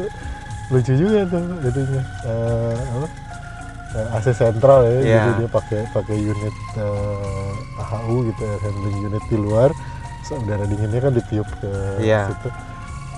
lucu 0.68 0.94
juga 0.96 1.20
tuh 1.28 1.42
itunya. 1.64 2.02
Eh, 2.26 2.76
apa? 2.76 3.08
AC 4.12 4.28
sentral 4.32 4.80
ya, 4.82 4.92
Iya. 4.92 5.02
jadi 5.04 5.32
dia 5.38 5.50
pakai 5.50 5.82
pakai 5.92 6.16
unit 6.18 6.56
eh, 6.76 7.52
AHU 7.78 8.16
gitu 8.28 8.42
ya, 8.42 8.56
handling 8.62 8.98
unit 9.04 9.24
di 9.26 9.38
luar. 9.38 9.70
So, 10.22 10.36
udara 10.36 10.64
dinginnya 10.64 11.00
kan 11.00 11.14
ditiup 11.14 11.48
ke 11.58 11.72
Iya. 12.00 12.28
situ. 12.30 12.50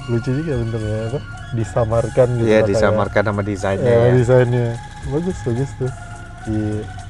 Lucu 0.09 0.29
juga 0.35 0.53
bentuknya 0.57 0.97
apa? 1.07 1.19
Disamarkan 1.51 2.27
gitu. 2.37 2.45
Iya 2.45 2.59
kayak- 2.61 2.69
disamarkan 2.69 3.23
sama 3.25 3.41
desainnya 3.41 3.89
Ya, 3.89 3.99
ya. 4.05 4.11
desainnya 4.13 4.65
bagus 5.07 5.37
bagus 5.41 5.69
tuh. 5.75 5.91
Di 6.45 6.59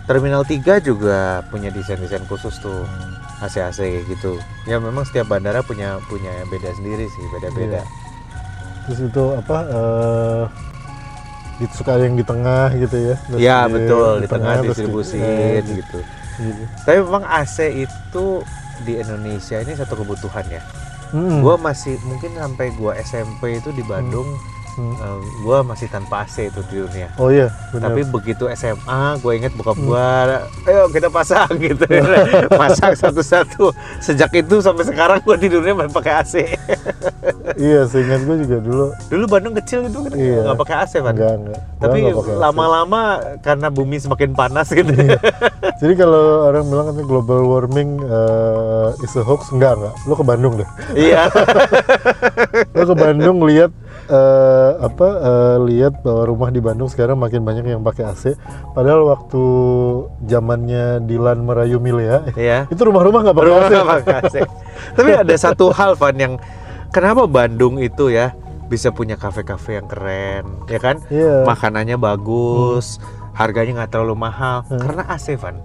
Terminal 0.04 0.42
3 0.42 0.82
juga 0.82 1.46
punya 1.48 1.70
desain-desain 1.70 2.26
khusus 2.26 2.58
tuh 2.58 2.82
AC-AC 3.40 3.78
kayak 3.78 4.10
gitu. 4.10 4.42
Ya 4.66 4.82
memang 4.82 5.06
setiap 5.06 5.30
bandara 5.30 5.62
punya 5.62 6.02
punya 6.06 6.34
yang 6.34 6.50
beda 6.50 6.74
sendiri 6.74 7.06
sih, 7.08 7.26
beda-beda. 7.30 7.86
terus 8.84 9.06
itu 9.06 9.24
apa? 9.38 9.58
eh 9.70 10.44
itu 11.60 11.74
suka 11.76 11.96
yang 11.96 12.16
di 12.16 12.24
tengah 12.24 12.72
gitu 12.74 12.96
ya. 12.96 13.16
Terus 13.22 13.40
Iya 13.40 13.58
di- 13.62 13.72
betul 13.74 14.12
di 14.18 14.28
tengah 14.28 14.54
terus 14.54 14.64
di- 14.64 14.70
distribusiin 14.70 15.24
eh, 15.24 15.60
di- 15.60 15.76
gitu. 15.78 16.00
gitu. 16.40 16.64
Tapi 16.82 16.98
memang 17.00 17.24
AC 17.26 17.58
itu 17.78 18.26
di 18.80 18.94
Indonesia 18.96 19.58
ini 19.58 19.74
satu 19.74 19.94
kebutuhan 19.94 20.46
ya. 20.48 20.64
Mm. 21.10 21.42
Gua 21.42 21.56
masih 21.58 22.00
mungkin 22.02 22.32
sampai 22.34 22.72
gua 22.74 22.96
SMP 22.96 23.58
itu 23.58 23.74
di 23.74 23.82
Bandung, 23.82 24.30
Hmm. 24.30 24.59
Eh, 24.96 25.20
gua 25.42 25.62
masih 25.62 25.88
tanpa 25.88 26.24
AC 26.24 26.48
itu 26.48 26.62
tidurnya. 26.66 27.12
Oh 27.16 27.30
iya, 27.30 27.52
benar. 27.70 27.92
Tapi 27.92 28.02
begitu 28.06 28.44
SMA, 28.52 29.02
gue 29.20 29.32
inget 29.36 29.52
bokap 29.54 29.78
gua, 29.78 30.42
ayo 30.64 30.88
kita 30.90 31.08
pasang 31.08 31.52
gitu, 31.62 31.86
pasang 32.62 32.94
satu-satu. 32.94 33.72
Sejak 34.00 34.32
itu 34.34 34.60
sampai 34.60 34.84
sekarang 34.84 35.20
gua 35.22 35.36
tidurnya 35.36 35.74
masih 35.74 35.92
pakai 35.92 36.14
AC. 36.18 36.34
iya, 37.60 37.84
seingat 37.86 38.24
gue 38.24 38.38
juga 38.42 38.58
dulu 38.62 38.86
Dulu 39.10 39.24
Bandung 39.28 39.54
kecil 39.54 39.84
itu 39.84 40.00
kan 40.00 40.12
Iya. 40.16 40.40
nggak 40.48 40.58
pakai 40.60 40.76
AC 40.80 40.94
kan. 41.00 41.14
enggak 41.14 41.34
enggak. 41.36 41.62
Tapi 41.80 41.98
lama-lama 42.36 43.02
karena 43.40 43.68
bumi 43.68 43.98
semakin 43.98 44.32
panas 44.32 44.72
gitu. 44.72 44.92
Jadi 45.80 45.94
kalau 45.96 46.48
orang 46.48 46.64
bilang 46.68 46.86
katanya 46.92 47.08
global 47.08 47.40
warming 47.44 48.00
eh, 48.00 49.04
is 49.04 49.16
a 49.16 49.24
hoax, 49.24 49.52
enggak 49.52 49.76
enggak. 49.76 49.94
Lo 50.06 50.14
ke 50.14 50.24
Bandung 50.24 50.54
deh. 50.56 50.70
iya. 50.96 51.28
Lo 52.72 52.84
ke 52.86 52.96
Bandung 52.96 53.38
lihat 53.44 53.72
eh, 54.10 54.72
apa 54.82 55.08
eh, 55.16 55.58
lihat 55.64 56.02
bahwa 56.02 56.24
rumah 56.26 56.50
di 56.50 56.60
Bandung 56.60 56.90
sekarang 56.90 57.16
makin 57.16 57.42
banyak 57.42 57.64
yang 57.64 57.80
pakai 57.80 58.10
AC. 58.10 58.34
Padahal 58.74 59.06
waktu 59.06 59.44
zamannya 60.26 61.06
Dilan 61.06 61.40
merayu 61.40 61.78
Milea, 61.78 62.34
Iya. 62.34 62.66
itu 62.74 62.82
rumah-rumah 62.82 63.24
nggak 63.24 63.38
pakai 63.38 63.54
AC. 63.54 63.72
Rumah 63.72 63.96
pakai 63.96 64.16
AC. 64.20 64.36
Tapi 64.94 65.10
ada 65.16 65.36
satu 65.46 65.70
hal 65.70 65.94
Van 65.94 66.18
yang 66.18 66.34
kenapa 66.90 67.24
Bandung 67.26 67.78
itu 67.78 68.10
ya 68.10 68.34
bisa 68.66 68.90
punya 68.90 69.14
kafe-kafe 69.14 69.78
yang 69.78 69.88
keren, 69.88 70.46
ya 70.66 70.78
kan? 70.78 71.02
Iya. 71.10 71.42
Makanannya 71.42 71.98
bagus, 71.98 73.02
harganya 73.34 73.82
nggak 73.82 73.92
terlalu 73.94 74.16
mahal 74.20 74.62
Hmm. 74.68 74.78
karena 74.78 75.04
AC 75.08 75.38
Van. 75.38 75.58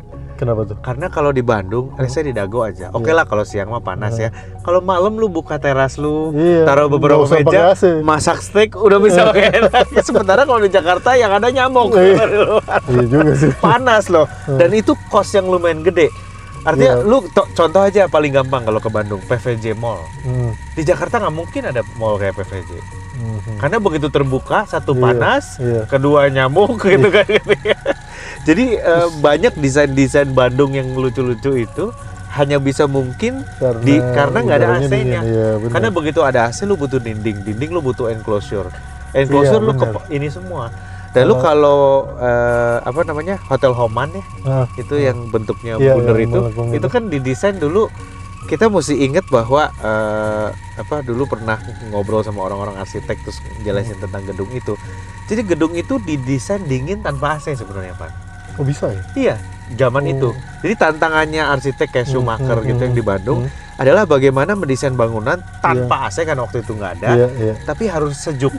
Kenapa 0.45 0.61
tuh? 0.63 0.77
Karena 0.79 1.07
kalau 1.09 1.31
di 1.31 1.41
Bandung, 1.41 1.97
let's 1.97 2.13
say 2.13 2.21
di 2.21 2.31
Dago 2.31 2.61
aja. 2.61 2.93
Oke 2.93 3.09
Iya. 3.09 3.17
lah 3.17 3.25
kalau 3.25 3.43
siang 3.43 3.67
mah 3.67 3.81
panas 3.81 4.13
ya. 4.15 4.29
Kalau 4.61 4.79
malam 4.79 5.17
lu 5.17 5.27
buka 5.27 5.57
teras 5.57 5.97
lu, 5.97 6.31
Iya, 6.31 6.69
taruh 6.69 6.87
beberapa 6.87 7.25
meja, 7.25 7.73
masak 8.01 8.39
steak 8.39 8.77
udah 8.77 9.01
bisa 9.01 9.25
pakai 9.27 9.57
enak. 9.59 9.89
Sementara 10.07 10.45
kalau 10.45 10.61
di 10.61 10.69
Jakarta 10.69 11.17
yang 11.17 11.33
ada 11.33 11.49
nyamuk. 11.49 11.97
Iya. 11.97 12.29
Iya 12.93 13.05
juga 13.09 13.33
sih. 13.33 13.51
panas 13.57 14.07
loh. 14.07 14.29
Dan 14.47 14.71
itu 14.71 14.93
kos 15.09 15.33
yang 15.33 15.49
lumayan 15.49 15.81
gede. 15.81 16.13
Artinya 16.63 16.97
Iya. 16.97 17.05
lu 17.05 17.25
to- 17.31 17.49
contoh 17.51 17.81
aja 17.81 18.05
paling 18.05 18.31
gampang 18.31 18.63
kalau 18.63 18.79
ke 18.79 18.89
Bandung, 18.89 19.21
PVJ 19.23 19.73
Mall. 19.75 20.01
Hmm. 20.21 20.53
Di 20.73 20.83
Jakarta 20.83 21.17
nggak 21.19 21.35
mungkin 21.35 21.63
ada 21.67 21.81
mall 21.95 22.17
kayak 22.17 22.33
PVJ. 22.35 22.71
Mhm. 23.15 23.57
Karena 23.57 23.77
begitu 23.79 24.09
terbuka, 24.09 24.65
satu 24.65 24.93
Iya, 24.93 25.01
panas, 25.03 25.45
iya. 25.57 25.85
kedua 25.87 26.29
nyamuk 26.29 26.77
gitu 26.83 27.09
kan. 27.09 27.25
Jadi 28.45 28.77
eh, 28.77 29.09
banyak 29.25 29.57
desain-desain 29.57 30.29
Bandung 30.37 30.77
yang 30.77 30.93
lucu-lucu 30.93 31.57
itu 31.57 31.85
hanya 32.35 32.59
bisa 32.59 32.85
mungkin 32.91 33.47
Karena 33.57 33.81
di 33.81 33.95
karena 34.13 34.39
nggak 34.43 34.59
ada 34.59 34.69
AC-nya. 34.83 35.21
iya, 35.23 35.49
benar. 35.57 35.71
Karena 35.71 35.89
begitu 35.95 36.21
ada 36.21 36.51
AC 36.51 36.67
lu 36.67 36.75
butuh 36.75 36.99
dinding, 36.99 37.47
dinding 37.47 37.71
lu 37.71 37.81
butuh 37.81 38.11
enclosure. 38.11 38.69
Enclosure 39.15 39.63
Iya, 39.63 39.69
lu 39.71 39.73
ke 39.79 39.87
ini 40.11 40.29
semua. 40.29 40.75
Dan 41.15 41.31
lu 41.31 41.39
kalau 41.39 42.11
eh, 42.19 42.83
apa 42.83 43.01
namanya? 43.07 43.39
Hotel 43.47 43.71
Homan 43.71 44.11
ya, 44.19 44.25
Ah, 44.43 44.67
itu 44.75 44.99
yang 44.99 45.31
bentuknya 45.31 45.79
Iya, 45.79 45.95
bundar 45.95 46.19
yang 46.19 46.27
itu, 46.27 46.39
melengkung 46.43 46.69
itu 46.75 46.87
kan 46.91 47.03
didesain 47.07 47.57
dulu 47.57 47.87
kita 48.45 48.69
mesti 48.69 48.99
ingat 48.99 49.25
bahwa 49.31 49.71
eh, 49.79 50.49
apa 50.75 51.07
dulu 51.07 51.25
pernah 51.31 51.57
ngobrol 51.89 52.21
sama 52.27 52.45
orang-orang 52.45 52.77
arsitek 52.83 53.23
terus 53.23 53.39
jelasin 53.63 53.97
tentang 54.03 54.27
gedung 54.27 54.51
itu. 54.51 54.75
Jadi 55.31 55.47
gedung 55.47 55.73
itu 55.73 55.97
didesain 56.03 56.67
dingin 56.67 57.01
tanpa 57.01 57.39
AC 57.39 57.55
sebenarnya, 57.55 57.95
Pak. 57.95 58.24
Oh 58.55 58.65
bisa 58.65 58.91
ya? 58.91 59.03
Iya, 59.15 59.35
zaman 59.75 60.03
Oh. 60.05 60.13
itu. 60.13 60.29
Jadi 60.63 60.75
tantangannya 60.77 61.43
arsitek 61.45 61.89
kayak 61.91 62.07
Hmm, 62.07 62.13
Schumacher 62.15 62.59
hmm, 62.59 62.69
gitu 62.69 62.81
yang 62.81 62.95
hmm, 62.95 63.01
di 63.01 63.05
Bandung 63.05 63.39
hmm. 63.45 63.81
adalah 63.81 64.05
bagaimana 64.05 64.53
mendesain 64.55 64.95
bangunan 64.95 65.41
tanpa 65.59 66.07
AC 66.07 66.23
kan 66.23 66.39
waktu 66.39 66.63
itu 66.63 66.73
nggak 66.73 66.93
ada, 67.01 67.09
Iya, 67.17 67.29
iya. 67.37 67.55
tapi 67.65 67.85
harus 67.87 68.15
sejuk 68.17 68.55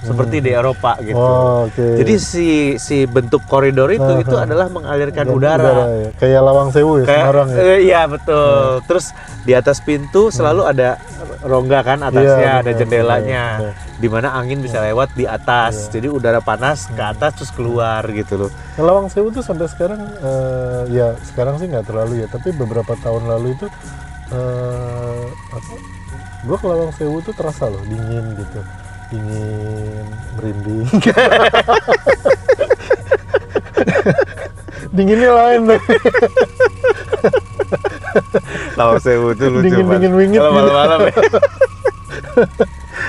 seperti 0.00 0.36
di 0.40 0.50
Eropa 0.50 0.98
gitu. 0.98 1.14
Oh, 1.14 1.64
oke. 1.64 1.86
Jadi 1.96 2.14
si 2.16 2.46
si 2.76 3.04
bentuk 3.04 3.44
koridor 3.44 3.88
itu 3.88 4.02
Ah, 4.02 4.18
itu 4.18 4.34
ah. 4.34 4.42
adalah 4.42 4.66
mengalirkan 4.66 5.24
Dan 5.24 5.36
udara. 5.36 5.70
ya. 5.70 6.10
Kayak 6.16 6.40
Lawang 6.42 6.68
Sewu 6.70 7.00
ya, 7.00 7.06
Kayak 7.06 7.24
Semarang 7.24 7.48
ya. 7.48 7.56
eh, 7.62 7.78
iya 7.82 8.00
betul. 8.04 8.54
Terus 8.84 9.06
di 9.42 9.52
atas 9.52 9.78
pintu 9.78 10.28
selalu 10.28 10.62
ada 10.66 10.96
rongga 11.40 11.80
kan 11.80 11.98
atasnya 12.02 12.36
Iya, 12.40 12.52
ada 12.60 12.72
jendelanya. 12.74 13.44
benar, 13.60 13.72
Di 13.94 14.08
mana 14.08 14.28
angin 14.34 14.58
bisa 14.58 14.82
lewat 14.82 15.12
di 15.12 15.24
atas. 15.24 15.86
Iya. 15.86 15.90
Jadi 15.94 16.08
udara 16.10 16.40
panas 16.40 16.84
ke 16.86 17.00
atas 17.00 17.30
terus 17.36 17.50
keluar 17.50 18.02
gitu 18.06 18.34
loh. 18.36 18.50
Nah, 18.74 18.84
Lawang 18.84 19.08
Sewu 19.08 19.30
tuh 19.30 19.40
sampai 19.40 19.64
sekarang 19.66 20.00
eh, 20.18 20.80
ya 20.90 21.14
sekarang 21.24 21.56
sih 21.56 21.66
nggak 21.66 21.86
terlalu 21.86 22.20
ya, 22.20 22.26
tapi 22.26 22.50
beberapa 22.50 22.92
tahun 22.98 23.24
lalu 23.24 23.54
itu 23.54 23.66
eh 24.32 25.24
apa? 25.50 25.74
Gua 26.44 26.56
ke 26.58 26.66
Lawang 26.66 26.92
Sewu 26.92 27.20
tuh 27.20 27.32
terasa 27.32 27.68
loh 27.68 27.80
dingin 27.84 28.36
gitu, 28.36 28.60
dingin 29.08 30.06
merinding. 30.36 30.88
Dinginnya 34.94 35.30
lain 35.32 35.60
tuh. 35.66 35.80
Lawang 38.76 39.00
Sewu 39.02 39.34
itu 39.34 39.44
lucu 39.48 39.64
Dingin- 39.66 39.82
banget. 39.84 40.00
dingin 40.00 40.14
wingit 40.14 40.38
Kalau 40.38 40.50
gitu. 40.50 40.58
malam-malam 40.60 40.98
ya. 41.02 41.14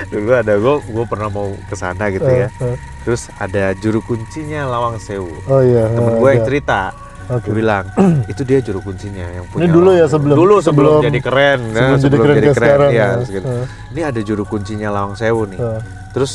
Dulu 0.06 0.30
ada 0.34 0.54
gue, 0.56 0.74
gue 0.82 1.04
pernah 1.06 1.28
mau 1.30 1.48
ke 1.66 1.74
sana 1.74 2.10
gitu 2.10 2.26
ya. 2.26 2.48
Eh, 2.50 2.74
eh. 2.74 2.76
Terus 3.04 3.30
ada 3.38 3.70
juru 3.76 4.02
kuncinya 4.02 4.66
Lawang 4.66 4.98
Sewu. 4.98 5.30
Oh 5.46 5.62
iya. 5.62 5.86
Temen 5.88 6.10
eh, 6.10 6.18
gue 6.18 6.28
yang 6.28 6.42
ada. 6.42 6.48
cerita, 6.48 6.80
Dia 7.28 7.52
bilang 7.52 7.84
itu 8.30 8.42
dia 8.42 8.58
juru 8.58 8.80
kuncinya 8.80 9.26
yang 9.28 9.44
punya. 9.46 9.60
Ini 9.60 9.68
dulu 9.68 9.90
ya, 9.92 10.06
sebelum- 10.06 10.36
Dulu 10.36 10.54
sebelum, 10.58 10.62
sebelum- 10.62 11.04
jadi 11.04 11.20
keren, 11.20 11.60
nah, 11.70 11.94
Sebelum 11.94 12.00
jadi 12.00 12.16
keren 12.16 12.36
kayak 12.36 12.56
sekarang. 12.56 12.90
ya, 12.90 12.96
ya. 12.96 13.06
terus 13.16 13.30
gitu. 13.30 13.46
Eh, 13.46 13.64
Ini 13.90 14.00
ada 14.04 14.20
juru 14.20 14.42
kuncinya 14.44 14.88
Lawang 14.90 15.14
Sewu 15.14 15.42
nih. 15.46 15.58
eh. 15.58 15.80
Terus 16.10 16.32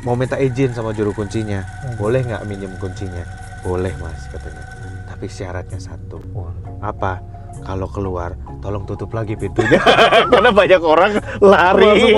mau 0.00 0.14
minta 0.14 0.36
izin 0.36 0.70
sama 0.70 0.90
juru 0.90 1.12
kuncinya, 1.12 1.60
Hmm. 1.62 1.94
boleh 1.94 2.20
nggak 2.22 2.42
minjem 2.44 2.72
kuncinya? 2.76 3.22
Boleh 3.60 3.94
mas 3.96 4.26
katanya. 4.26 4.64
Tapi 5.06 5.26
syaratnya 5.26 5.78
satu. 5.78 6.18
Wah. 6.32 6.50
Apa? 6.82 7.22
Kalau 7.62 7.86
keluar, 7.86 8.34
tolong 8.58 8.82
tutup 8.82 9.14
lagi 9.14 9.38
pintunya. 9.38 9.78
Karena 10.32 10.50
banyak 10.50 10.82
orang 10.82 11.12
lari. 11.38 12.10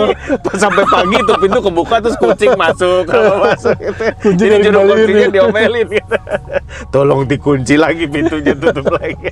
Sampai 0.56 0.88
pagi 0.88 1.20
tuh 1.20 1.36
pintu 1.36 1.58
kebuka 1.60 2.00
terus 2.00 2.16
kucing 2.16 2.56
masuk, 2.56 3.04
kalau 3.04 3.44
masuk 3.44 3.76
gitu. 3.76 4.04
Kunci 4.24 4.44
Jadi 4.48 4.54
nggak 4.56 4.72
juru 4.72 4.80
dikembaliin 4.80 4.88
kuncinya 4.88 5.28
ya. 5.28 5.34
diomelin 5.36 5.86
gitu. 5.92 6.16
Tolong 6.94 7.20
dikunci 7.28 7.74
lagi 7.76 8.04
pintunya 8.08 8.54
tutup 8.56 8.88
lagi. 8.96 9.28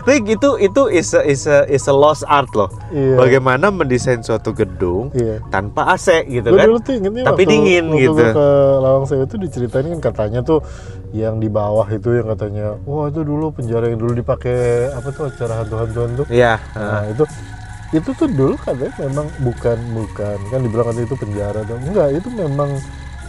Tapi 0.00 0.24
itu 0.24 0.48
itu 0.56 0.82
is 0.88 1.12
a, 1.12 1.20
is 1.22 1.44
a, 1.44 1.68
is 1.68 1.84
a 1.84 1.94
lost 1.94 2.24
art 2.24 2.48
loh. 2.52 2.72
Iya. 2.88 3.20
Bagaimana 3.20 3.68
mendesain 3.68 4.20
suatu 4.20 4.50
gedung 4.50 5.12
Iya. 5.12 5.44
tanpa 5.48 5.92
AC 5.92 6.24
gitu 6.26 6.48
Gue 6.48 6.58
kan? 6.58 6.66
dulu 6.72 6.78
tuh 6.80 6.92
ingetnya 6.96 7.24
Tapi 7.28 7.42
waktu, 7.44 7.52
dingin 7.52 7.84
waktu 7.88 8.00
gitu. 8.00 8.12
gua 8.16 8.28
ke 8.32 8.46
Lawang 8.80 9.04
Sewu 9.04 9.22
itu 9.24 9.36
diceritain 9.36 9.86
kan 9.86 10.00
katanya 10.00 10.40
tuh 10.40 10.60
yang 11.10 11.36
di 11.36 11.50
bawah 11.50 11.84
itu 11.86 12.22
yang 12.22 12.30
katanya, 12.30 12.78
wah 12.86 13.10
itu 13.10 13.20
dulu 13.20 13.50
penjara 13.50 13.90
yang 13.90 13.98
dulu 13.98 14.14
dipakai 14.14 14.88
apa 14.94 15.08
tuh 15.10 15.26
acara 15.26 15.62
hantu-hantuan 15.62 16.10
tuh. 16.16 16.26
Iya. 16.30 16.56
Nah 16.72 17.04
itu 17.10 17.24
itu 17.90 18.10
tuh 18.14 18.30
dulu 18.30 18.54
katanya 18.54 18.94
memang 19.02 19.26
bukan 19.42 19.78
bukan 19.92 20.38
kan 20.46 20.58
dibilang 20.62 20.86
katanya 20.86 21.06
itu 21.10 21.16
penjara 21.18 21.60
tuh 21.66 21.76
enggak 21.82 22.08
itu 22.14 22.28
memang 22.30 22.70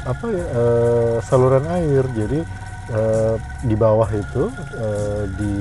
apa 0.01 0.25
ya 0.29 0.45
eh, 0.53 1.15
saluran 1.25 1.65
air 1.65 2.05
jadi 2.13 2.45
eh, 2.91 3.35
di 3.63 3.75
bawah 3.75 4.09
itu 4.11 4.43
eh, 4.75 5.23
di 5.39 5.53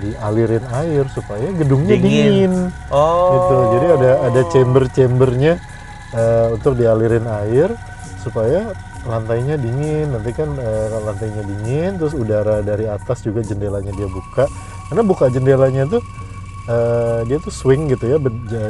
dialirin 0.00 0.64
air 0.72 1.04
supaya 1.10 1.50
gedungnya 1.52 1.98
Dingin. 1.98 2.06
dingin 2.06 2.54
Oh. 2.88 3.34
gitu 3.34 3.56
jadi 3.78 3.86
ada 3.98 4.10
ada 4.30 4.40
chamber 4.48 4.82
chambernya 4.90 5.58
eh, 6.14 6.46
untuk 6.54 6.78
dialirin 6.78 7.26
air 7.26 7.74
supaya 8.22 8.70
lantainya 9.06 9.54
dingin 9.54 10.10
nanti 10.10 10.34
kan 10.34 10.50
eh, 10.58 10.86
lantainya 10.98 11.42
dingin 11.46 11.94
terus 11.94 12.14
udara 12.14 12.58
dari 12.62 12.90
atas 12.90 13.22
juga 13.22 13.42
jendelanya 13.42 13.94
dia 13.94 14.08
buka 14.10 14.50
karena 14.90 15.02
buka 15.06 15.26
jendelanya 15.30 15.86
tuh 15.86 16.02
eh, 16.66 17.20
dia 17.24 17.38
tuh 17.38 17.50
swing 17.50 17.86
gitu 17.86 18.04
ya 18.06 18.16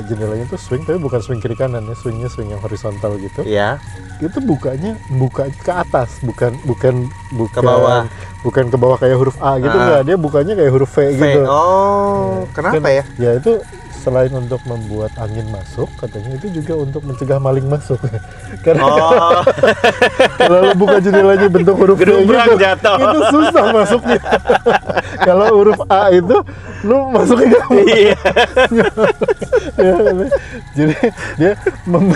jendelanya 0.02 0.44
tuh 0.46 0.56
swing 0.56 0.82
tapi 0.82 0.96
bukan 0.96 1.18
swing 1.18 1.38
kiri 1.38 1.52
kanan 1.52 1.82
ya 1.82 1.94
swingnya 1.94 2.28
swing 2.28 2.48
yang 2.48 2.60
horizontal 2.60 3.16
gitu 3.16 3.40
Iya. 3.42 3.80
itu 4.16 4.40
bukanya 4.40 4.96
buka 5.10 5.48
ke 5.50 5.68
atas 5.70 6.20
bukan 6.20 6.56
bukan 6.62 7.04
bukan 7.32 7.62
bawah. 7.62 8.04
bukan 8.40 8.64
ke 8.68 8.76
bawah 8.76 8.96
kayak 8.96 9.16
huruf 9.16 9.36
A 9.38 9.56
gitu 9.56 9.70
Ah. 9.70 9.82
enggak 9.82 10.02
dia 10.04 10.16
bukanya 10.16 10.52
kayak 10.54 10.70
huruf 10.70 10.90
V, 10.90 10.98
V. 11.10 11.20
gitu 11.20 11.40
Oh, 11.44 12.44
kenapa 12.50 12.86
ya? 12.86 13.04
ya 13.18 13.30
itu 13.34 13.58
selain 14.06 14.30
untuk 14.30 14.62
membuat 14.70 15.10
angin 15.18 15.42
masuk 15.50 15.90
katanya 15.98 16.38
itu 16.38 16.62
juga 16.62 16.78
untuk 16.78 17.02
mencegah 17.02 17.42
maling 17.42 17.66
masuk 17.66 17.98
karena 18.64 18.86
Oh, 18.86 19.42
kalau 20.38 20.58
lu 20.62 20.72
buka 20.78 21.02
jendelanya 21.02 21.50
bentuk 21.50 21.74
huruf 21.74 21.98
Gedubrang 21.98 22.54
gitu 22.54 22.62
jatuh. 22.62 22.96
itu 23.02 23.18
susah 23.34 23.64
masuknya 23.74 24.18
kalau 25.26 25.46
huruf 25.58 25.80
A 25.90 26.14
itu 26.14 26.36
lu 26.86 27.10
masuknya 27.10 27.58
gampang 27.58 27.82
iya. 27.90 28.14
Ya, 29.76 29.94
jadi 30.72 30.96
dia 31.34 31.52
mem- 31.82 32.14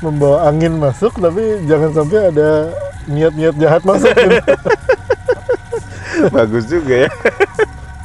membawa 0.00 0.48
angin 0.48 0.80
masuk 0.80 1.12
tapi 1.20 1.60
jangan 1.68 1.92
sampai 1.92 2.32
ada 2.32 2.72
niat-niat 3.04 3.54
jahat 3.60 3.82
masuk 3.84 4.08
gitu. 4.16 4.40
Bagus 6.32 6.64
juga 6.66 7.04
ya. 7.04 7.10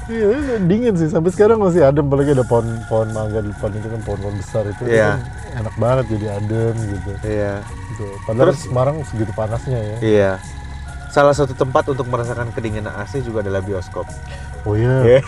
Iya, 0.05 0.59
dingin 0.59 0.93
sih 0.93 1.07
sampai 1.07 1.31
sekarang 1.31 1.57
masih 1.57 1.81
adem 1.81 2.03
apalagi 2.03 2.35
ada 2.35 2.43
pohon 2.43 2.67
pohon 2.85 3.07
mangga 3.11 3.39
di 3.39 3.49
depan 3.49 3.71
itu 3.71 3.87
kan 3.87 4.01
pohon-pohon 4.03 4.35
besar 4.35 4.63
itu, 4.67 4.83
Iya. 4.83 5.15
kan 5.15 5.19
enak 5.63 5.75
banget 5.77 6.05
jadi 6.11 6.25
adem 6.35 6.75
gitu. 6.75 7.11
Iya. 7.23 7.53
gitu. 7.93 8.05
Padahal 8.25 8.51
Terus- 8.51 8.63
Semarang 8.65 8.97
segitu 9.05 9.31
panasnya 9.31 9.79
ya. 9.79 9.97
Iya. 10.01 10.31
Salah 11.07 11.31
satu 11.31 11.53
tempat 11.53 11.87
untuk 11.87 12.09
merasakan 12.09 12.49
kedinginan 12.51 12.91
AC 12.91 13.21
juga 13.21 13.39
adalah 13.39 13.61
bioskop. 13.61 14.03
Oh 14.65 14.73
iya. 14.73 14.95
Iya. 15.05 15.19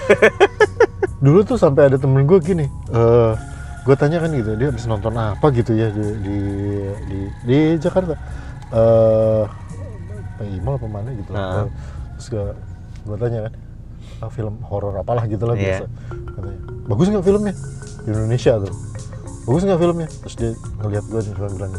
Dulu 1.24 1.40
tuh 1.42 1.56
sampai 1.56 1.88
ada 1.88 1.98
temen 1.98 2.24
gue 2.24 2.38
gini, 2.38 2.66
eh 2.92 3.32
gue 3.82 3.96
tanya 3.96 4.18
kan 4.18 4.34
gitu, 4.34 4.58
dia 4.58 4.68
habis 4.68 4.84
nonton 4.86 5.14
apa 5.14 5.46
gitu 5.54 5.72
ya 5.72 5.88
di 5.90 6.06
di 6.20 6.38
di, 7.06 7.20
di 7.46 7.58
Jakarta. 7.78 8.18
Eh 8.70 9.44
apa 10.36 10.44
Imal 10.44 10.76
apa 10.76 10.88
mana 10.90 11.10
gitu. 11.14 11.32
Nah. 11.32 11.64
Terus 12.18 12.28
gue, 12.28 12.46
gue 13.06 13.16
tanya 13.16 13.40
kan, 13.48 13.54
ah, 14.18 14.30
film 14.30 14.56
horor 14.64 14.96
apalah 14.96 15.26
gitu 15.26 15.44
lah 15.44 15.54
Iya. 15.54 15.82
biasa. 15.82 15.86
Katanya, 16.30 16.60
bagus 16.86 17.08
nggak 17.08 17.24
filmnya 17.24 17.54
di 18.02 18.10
Indonesia 18.10 18.54
tuh? 18.58 18.74
Bagus 19.46 19.62
nggak 19.64 19.80
filmnya? 19.80 20.08
Terus 20.22 20.36
dia 20.36 20.52
ngeliat 20.80 21.06
gue 21.06 21.20
dan 21.22 21.52
bilang, 21.52 21.74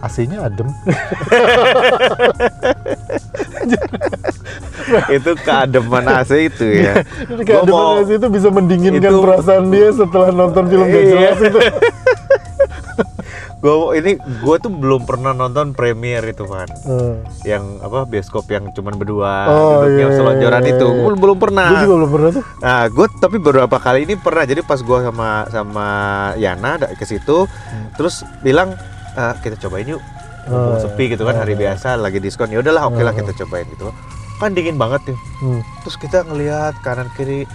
AC-nya 0.00 0.38
adem. 0.42 0.68
itu 5.10 5.30
keademan 5.38 6.04
AC 6.06 6.30
itu 6.46 6.64
ya. 6.78 6.94
Gua 7.24 7.40
kayak 7.40 7.64
mau- 7.66 7.98
AC 7.98 8.10
itu 8.12 8.28
bisa 8.28 8.48
mendinginkan 8.48 9.00
Itu- 9.02 9.22
perasaan 9.22 9.64
dia 9.68 9.88
setelah 9.90 10.28
nonton 10.30 10.64
film 10.66 10.84
gak 10.84 11.00
Iya. 11.00 11.10
jelas 11.10 11.38
itu. 11.42 11.58
Gue 13.64 13.96
ini 13.96 14.12
gue 14.20 14.56
tuh 14.60 14.68
belum 14.68 15.08
pernah 15.08 15.32
nonton 15.32 15.72
premiere 15.72 16.36
itu 16.36 16.44
kan. 16.44 16.68
Eh. 16.68 17.16
Yang 17.48 17.64
apa 17.80 18.04
bioskop 18.04 18.44
yang 18.52 18.68
cuman 18.76 19.00
berdua 19.00 19.32
Oh, 19.48 19.80
duduknya 19.80 20.04
iya, 20.04 20.16
selonjoran 20.20 20.62
iya, 20.62 20.72
itu. 20.76 20.84
iya. 20.86 21.00
Gue 21.00 21.12
belum 21.16 21.38
pernah. 21.40 21.68
Gue 21.72 21.80
juga 21.80 21.94
belum 21.96 22.10
pernah 22.12 22.30
tuh. 22.30 22.44
Nah, 22.60 22.82
gue 22.92 23.06
tapi 23.16 23.36
beberapa 23.40 23.76
kali 23.80 24.04
ini 24.04 24.20
pernah. 24.20 24.44
Jadi 24.44 24.60
pas 24.60 24.76
gue 24.76 24.98
sama 25.00 25.28
sama 25.48 25.88
Yana 26.36 26.76
ke 26.92 27.08
situ, 27.08 27.48
Hmm. 27.48 27.88
terus 27.96 28.20
bilang 28.44 28.76
"Eh, 29.16 29.32
kita 29.40 29.56
cobain 29.56 29.88
yuk. 29.88 30.02
Oh, 30.44 30.76
sepi 30.76 31.08
gitu 31.08 31.24
kan 31.24 31.40
hari 31.40 31.56
oh. 31.56 31.64
biasa 31.64 31.96
lagi 31.96 32.20
diskon. 32.20 32.52
Ya 32.52 32.60
udahlah, 32.60 32.84
oke 32.84 33.00
lah 33.00 33.16
Oh. 33.16 33.18
kita 33.18 33.32
cobain 33.40 33.64
gitu. 33.64 33.88
Kan 34.36 34.52
dingin 34.52 34.76
banget 34.76 35.00
tuh. 35.08 35.16
Hmm. 35.40 35.64
Terus 35.80 35.96
kita 35.96 36.20
ngelihat 36.28 36.76
kanan 36.84 37.08
kiri 37.16 37.48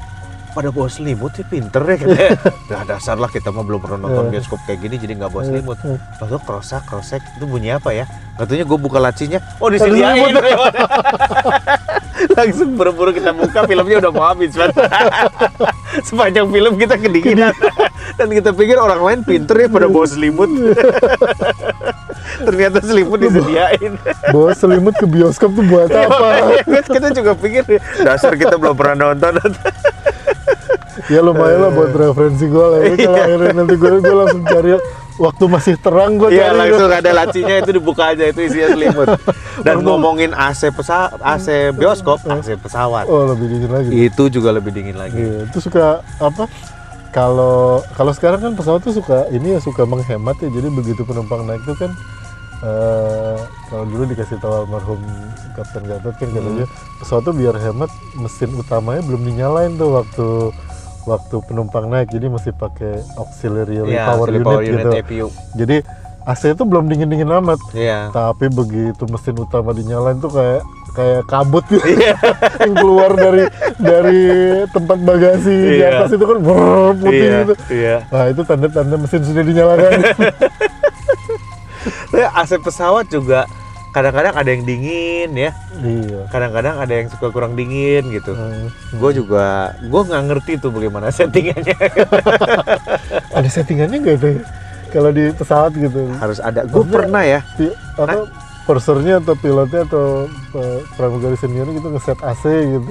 pada 0.50 0.70
bawa 0.70 0.86
selimut 0.86 1.32
sih 1.32 1.44
pinter 1.44 1.80
ya 1.80 1.96
katanya. 1.96 2.30
Dah 2.70 2.82
dasar 2.84 3.16
lah 3.16 3.28
kita 3.28 3.50
mah 3.50 3.62
belum 3.62 3.80
pernah 3.80 4.00
nonton 4.02 4.28
Eh. 4.28 4.32
bioskop 4.34 4.60
kayak 4.64 4.80
gini 4.80 4.96
jadi 4.96 5.14
nggak 5.16 5.30
bawa 5.30 5.42
Eh, 5.42 5.48
selimut. 5.48 5.78
eh. 5.84 5.98
Lalu 6.20 6.38
krosak 6.42 6.84
krosek 6.84 7.22
itu 7.34 7.46
bunyi 7.46 7.72
apa 7.72 7.90
ya? 7.92 8.06
Katanya 8.36 8.64
gue 8.64 8.78
buka 8.78 8.98
lacinya, 8.98 9.40
oh 9.58 9.68
disediain. 9.68 10.32
Langsung 12.36 12.74
buru-buru 12.74 13.12
kita 13.12 13.32
buka 13.32 13.64
filmnya 13.64 14.00
udah 14.00 14.12
mau 14.12 14.26
habis 14.26 14.52
man. 14.54 14.72
Sepanjang 16.08 16.48
film 16.48 16.74
kita 16.76 16.96
kedinginan 16.96 17.52
dan 18.16 18.28
kita 18.30 18.50
pikir 18.52 18.76
orang 18.76 19.02
lain 19.02 19.20
pinter 19.22 19.56
ya 19.58 19.68
pada 19.68 19.86
bawa 19.86 20.06
selimut. 20.06 20.48
Ternyata 22.40 22.80
selimut 22.80 23.20
disediain. 23.20 24.00
Bawa 24.30 24.52
selimut 24.54 24.96
ke 24.96 25.04
bioskop 25.04 25.52
tuh 25.52 25.66
buat 25.66 25.92
apa? 25.92 26.64
kita 26.64 27.08
juga 27.12 27.36
pikir 27.36 27.64
dasar 28.00 28.34
kita 28.34 28.56
belum 28.56 28.74
pernah 28.74 29.12
nonton. 29.12 29.36
Ya 31.10 31.20
lumayan 31.20 31.60
lah 31.66 31.72
buat 31.74 31.92
referensi 31.92 32.46
gue 32.46 32.66
lah. 32.66 32.80
Ini 32.86 32.96
kalau 32.98 33.18
akhirnya 33.18 33.52
nanti 33.54 33.76
gue 33.76 33.90
gue 34.00 34.16
langsung 34.16 34.42
cari 34.46 34.70
waktu 35.20 35.44
masih 35.52 35.76
terang 35.82 36.16
gue 36.16 36.30
Iya 36.32 36.54
cari. 36.54 36.60
langsung 36.64 36.90
ada 36.90 37.12
lacinya 37.12 37.56
itu 37.60 37.72
dibuka 37.76 38.04
aja 38.16 38.24
itu 38.30 38.40
isinya 38.40 38.68
selimut. 38.72 39.08
Dan 39.66 39.84
ngomongin 39.84 40.32
AC 40.32 40.72
pesawat, 40.72 41.20
AC 41.20 41.76
bioskop, 41.76 42.24
AC 42.24 42.56
pesawat. 42.56 43.10
Oh 43.10 43.28
lebih 43.28 43.52
dingin 43.52 43.72
lagi. 43.74 43.90
Itu 43.92 44.32
juga 44.32 44.56
lebih 44.56 44.72
dingin 44.72 44.96
lagi. 44.96 45.20
Iya, 45.20 45.50
itu 45.50 45.58
suka 45.60 46.00
apa? 46.22 46.48
Kalau 47.10 47.82
kalau 47.98 48.14
sekarang 48.14 48.40
kan 48.40 48.54
pesawat 48.54 48.86
tuh 48.86 48.94
suka 48.94 49.26
ini 49.34 49.58
ya 49.58 49.60
suka 49.60 49.84
menghemat 49.84 50.38
ya. 50.40 50.48
Jadi 50.48 50.68
begitu 50.70 51.02
penumpang 51.04 51.44
naik 51.44 51.66
tuh 51.66 51.76
kan 51.76 51.92
eh 52.60 53.40
kalau 53.72 53.88
dulu 53.88 54.04
dikasih 54.04 54.36
tahu 54.44 54.68
almarhum 54.68 55.00
Kapten 55.56 55.80
Gatot 55.88 56.12
kan 56.20 56.28
katanya 56.28 56.68
pesawat 57.00 57.24
tuh 57.24 57.32
biar 57.32 57.56
hemat 57.56 57.88
mesin 58.20 58.52
utamanya 58.52 59.00
belum 59.00 59.24
dinyalain 59.24 59.80
tuh 59.80 59.96
waktu 59.96 60.28
waktu 61.06 61.36
penumpang 61.46 61.88
naik. 61.88 62.10
Jadi 62.10 62.28
masih 62.28 62.52
pakai 62.52 63.00
auxiliary 63.16 63.84
Iya, 63.86 64.10
power, 64.10 64.28
auxiliary 64.28 64.40
unit 64.40 64.46
power 64.46 64.62
gitu. 64.64 64.74
unit 64.74 65.00
APU. 65.00 65.28
Jadi 65.56 65.78
AC 66.24 66.42
itu 66.52 66.64
belum 66.64 66.86
dingin-dingin 66.88 67.30
amat. 67.42 67.60
Iya. 67.72 68.12
Tapi 68.12 68.52
begitu 68.52 69.04
mesin 69.08 69.36
utama 69.36 69.72
dinyalain 69.72 70.20
tuh 70.20 70.30
kayak 70.30 70.62
kayak 70.90 71.22
kabut 71.26 71.64
gitu 71.70 71.86
Iya. 71.86 72.18
yang 72.66 72.74
keluar 72.76 73.12
dari 73.14 73.44
dari 73.78 74.22
tempat 74.70 74.98
bagasi 75.00 75.54
di 75.54 75.76
Iya. 75.80 75.90
atas 76.04 76.10
itu 76.14 76.26
kan 76.26 76.38
brrr, 76.42 76.92
putih 76.98 77.18
Iya. 77.24 77.38
gitu. 77.40 77.54
Iya. 77.72 77.96
Nah 78.10 78.24
itu 78.28 78.42
tanda-tanda 78.44 78.96
mesin 78.98 79.22
sudah 79.24 79.44
dinyalakan. 79.46 79.92
AC 82.30 82.52
pesawat 82.60 83.08
juga 83.08 83.48
kadang-kadang 84.00 84.34
ada 84.34 84.50
yang 84.50 84.64
dingin 84.64 85.30
ya. 85.32 85.52
iya. 85.78 86.20
Kadang-kadang 86.28 86.80
ada 86.80 86.94
yang 86.94 87.08
suka 87.08 87.28
kurang 87.28 87.54
dingin 87.54 88.08
gitu. 88.08 88.32
Hmm. 88.32 88.72
Gue 88.96 89.12
juga, 89.14 89.46
gue 89.78 90.02
nggak 90.02 90.24
ngerti 90.26 90.52
tuh 90.58 90.72
bagaimana 90.72 91.12
settingannya. 91.16 91.76
Ada 93.30 93.50
settingannya 93.52 93.98
nggak 94.00 94.16
ya? 94.18 94.32
Kalau 94.90 95.12
di 95.12 95.30
pesawat 95.30 95.76
gitu. 95.76 96.08
Harus 96.16 96.40
ada. 96.40 96.64
Gue 96.64 96.82
pernah 96.82 97.22
ya. 97.22 97.44
Pi- 97.54 97.76
apa 97.94 98.26
pursernya 98.64 99.18
atau 99.18 99.36
pilotnya 99.36 99.84
atau 99.84 100.26
pe- 100.50 100.86
pramugari 100.94 101.36
seniornya 101.36 101.76
gitu 101.76 101.90
ngeset 101.90 102.20
AC 102.22 102.44
gitu. 102.48 102.90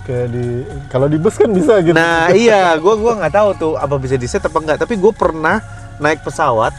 Kayak 0.00 0.26
di 0.32 0.44
kalau 0.88 1.06
di 1.06 1.18
bus 1.18 1.36
kan 1.36 1.50
bisa 1.50 1.78
gitu. 1.80 1.92
Nah 1.92 2.32
iya, 2.34 2.72
gue 2.74 2.94
gua 2.96 3.14
nggak 3.14 3.34
tahu 3.34 3.48
tuh 3.54 3.72
apa 3.76 3.94
bisa 3.94 4.16
di 4.16 4.24
set 4.24 4.42
apa 4.42 4.56
enggak. 4.56 4.78
Tapi 4.80 4.96
gue 4.96 5.12
pernah 5.12 5.60
naik 5.98 6.24
pesawat 6.24 6.72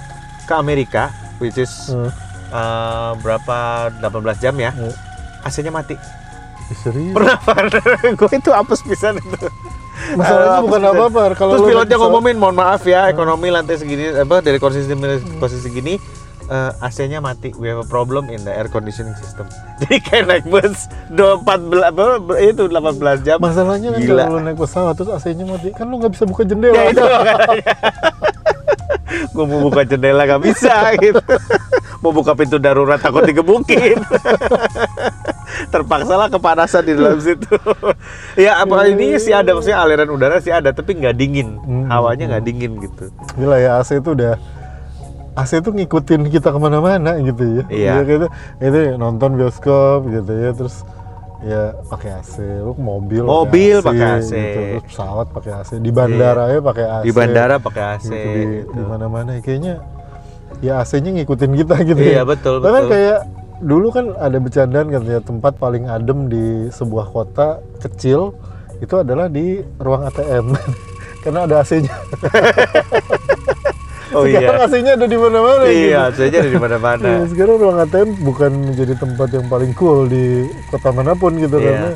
ke 0.44 0.54
Amerika, 0.54 1.14
which 1.38 1.56
is 1.56 1.70
Hmm. 1.88 2.10
Uh, 2.52 3.16
berapa 3.18 3.58
18 3.98 4.12
jam 4.38 4.56
ya. 4.56 4.72
Hmm. 4.72 4.94
AC-nya 5.42 5.72
mati. 5.72 5.96
Serius. 6.78 7.12
Pernah 7.12 7.36
gue 8.16 8.30
itu 8.32 8.52
apes 8.52 8.80
pisan 8.82 9.18
itu. 9.18 9.48
Masalahnya 10.14 10.58
Eh, 10.58 10.64
bukan 10.64 10.82
apa-apa. 10.88 11.22
Kalau 11.34 11.52
Terus 11.56 11.68
pilotnya 11.68 11.94
pesawat- 11.94 12.12
ngomongin, 12.12 12.36
mohon 12.36 12.56
maaf 12.56 12.84
ya, 12.84 13.08
ekonomi 13.08 13.50
lantai 13.50 13.76
segini, 13.76 14.08
apa 14.10 14.40
dari 14.40 14.56
posisi 14.56 14.88
posisi 15.36 15.62
segini, 15.62 15.94
eh, 16.48 16.72
AC-nya 16.80 17.20
mati. 17.20 17.52
We 17.54 17.68
have 17.68 17.78
a 17.78 17.86
problem 17.86 18.28
in 18.28 18.42
the 18.42 18.52
air 18.52 18.66
conditioning 18.66 19.14
system. 19.16 19.46
Jadi 19.80 19.98
kayak 20.00 20.24
naik 20.26 20.46
bus 20.46 20.88
14 21.10 21.44
apa 21.84 22.04
itu 22.40 22.64
18 22.66 23.20
jam. 23.22 23.38
Masalahnya 23.38 23.92
kan 23.92 24.00
Gila. 24.00 24.24
kalau 24.24 24.32
lu 24.32 24.42
naik 24.42 24.58
pesawat 24.58 24.94
terus 24.96 25.12
AC-nya 25.12 25.44
mati, 25.44 25.70
kan 25.72 25.86
lu 25.86 25.98
nggak 25.98 26.12
bisa 26.12 26.24
buka 26.24 26.46
jendela. 26.46 26.76
Ya 26.78 26.84
itu. 26.88 27.02
Gue 29.32 29.44
mau 29.44 29.60
buka 29.62 29.84
jendela 29.84 30.24
gak 30.26 30.40
bisa 30.42 30.72
gitu. 30.98 31.20
Mau 32.02 32.10
buka 32.10 32.34
pintu 32.34 32.58
darurat 32.58 32.98
takut 32.98 33.22
digebukin. 33.22 34.02
Terpaksa 35.74 36.18
lah 36.18 36.34
kepanasan 36.34 36.82
di 36.82 36.94
dalam 36.98 37.22
situ. 37.22 37.46
ya 38.50 38.66
apa 38.66 38.90
ini 38.90 39.22
sih 39.22 39.30
ada 39.30 39.54
maksudnya 39.54 39.78
aliran 39.86 40.10
udara 40.10 40.42
sih 40.42 40.50
ada 40.50 40.74
tapi 40.74 40.98
nggak 40.98 41.14
dingin. 41.14 41.62
Hmm. 41.62 41.86
Hawanya 41.94 42.36
nggak 42.36 42.44
dingin 42.50 42.82
gitu. 42.82 43.14
Gila 43.38 43.62
ya 43.62 43.78
AC 43.78 44.02
itu 44.02 44.18
udah 44.18 44.34
AC 45.38 45.62
itu 45.62 45.70
ngikutin 45.70 46.22
kita 46.34 46.50
ke 46.50 46.60
mana-mana 46.60 47.22
gitu 47.22 47.62
ya. 47.62 47.64
Iya. 47.70 47.92
Dia 48.02 48.04
gitu, 48.10 48.26
itu 48.60 48.80
nonton 48.98 49.38
bioskop 49.38 50.10
gitu 50.10 50.32
ya 50.34 50.52
terus 50.58 50.82
ya 51.42 51.74
pakai 51.90 52.22
AC, 52.22 52.34
lu 52.42 52.74
mobil 52.78 53.26
Mobil 53.26 53.82
pakai 53.82 54.22
AC. 54.22 54.30
gitu. 54.30 54.60
terus 54.78 54.84
pesawat 54.94 55.28
pakai 55.34 55.52
AC, 55.58 55.70
di 55.82 55.90
bandara 55.90 56.54
ya 56.54 56.60
pakai 56.62 56.86
AC. 56.86 57.04
Di 57.06 57.12
bandara 57.14 57.56
pakai 57.58 57.84
AC. 57.98 58.10
gitu, 58.10 58.30
di, 58.30 58.42
gitu. 58.62 58.74
di 58.78 58.84
mana-mana 58.86 59.30
kayaknya 59.42 59.82
ya 60.62 60.80
AC-nya 60.80 61.12
ngikutin 61.14 61.52
kita 61.58 61.76
gitu 61.84 62.00
Iya 62.00 62.22
ya. 62.22 62.24
betul 62.24 62.62
Bahkan 62.62 62.84
betul. 62.86 62.94
kayak 62.94 63.20
dulu 63.62 63.88
kan 63.90 64.06
ada 64.16 64.38
bercandaan 64.38 64.88
katanya 64.90 65.22
tempat 65.22 65.54
paling 65.56 65.86
adem 65.86 66.26
di 66.26 66.46
sebuah 66.70 67.06
kota 67.08 67.48
kecil 67.78 68.34
itu 68.78 68.94
adalah 68.96 69.26
di 69.26 69.62
ruang 69.78 70.06
ATM. 70.06 70.54
karena 71.24 71.46
ada 71.46 71.62
AC-nya. 71.62 71.94
Oh 74.12 74.28
Sekarang 74.28 74.60
iya. 74.60 74.68
AC-nya 74.68 74.92
ada 75.00 75.08
di 75.08 75.16
mana-mana. 75.16 75.64
Iya, 75.64 76.02
gitu. 76.12 76.28
saja 76.28 76.38
di 76.44 76.60
mana-mana. 76.60 77.00
Iya, 77.08 77.24
sekarang 77.32 77.56
ruang 77.56 77.80
ATM 77.80 78.10
bukan 78.20 78.52
menjadi 78.68 78.94
tempat 79.00 79.28
yang 79.32 79.48
paling 79.48 79.72
cool 79.72 80.04
di 80.04 80.44
kota 80.68 80.92
mana 80.92 81.16
pun 81.16 81.32
gitu 81.40 81.56
Iya. 81.56 81.64
karena 81.64 81.90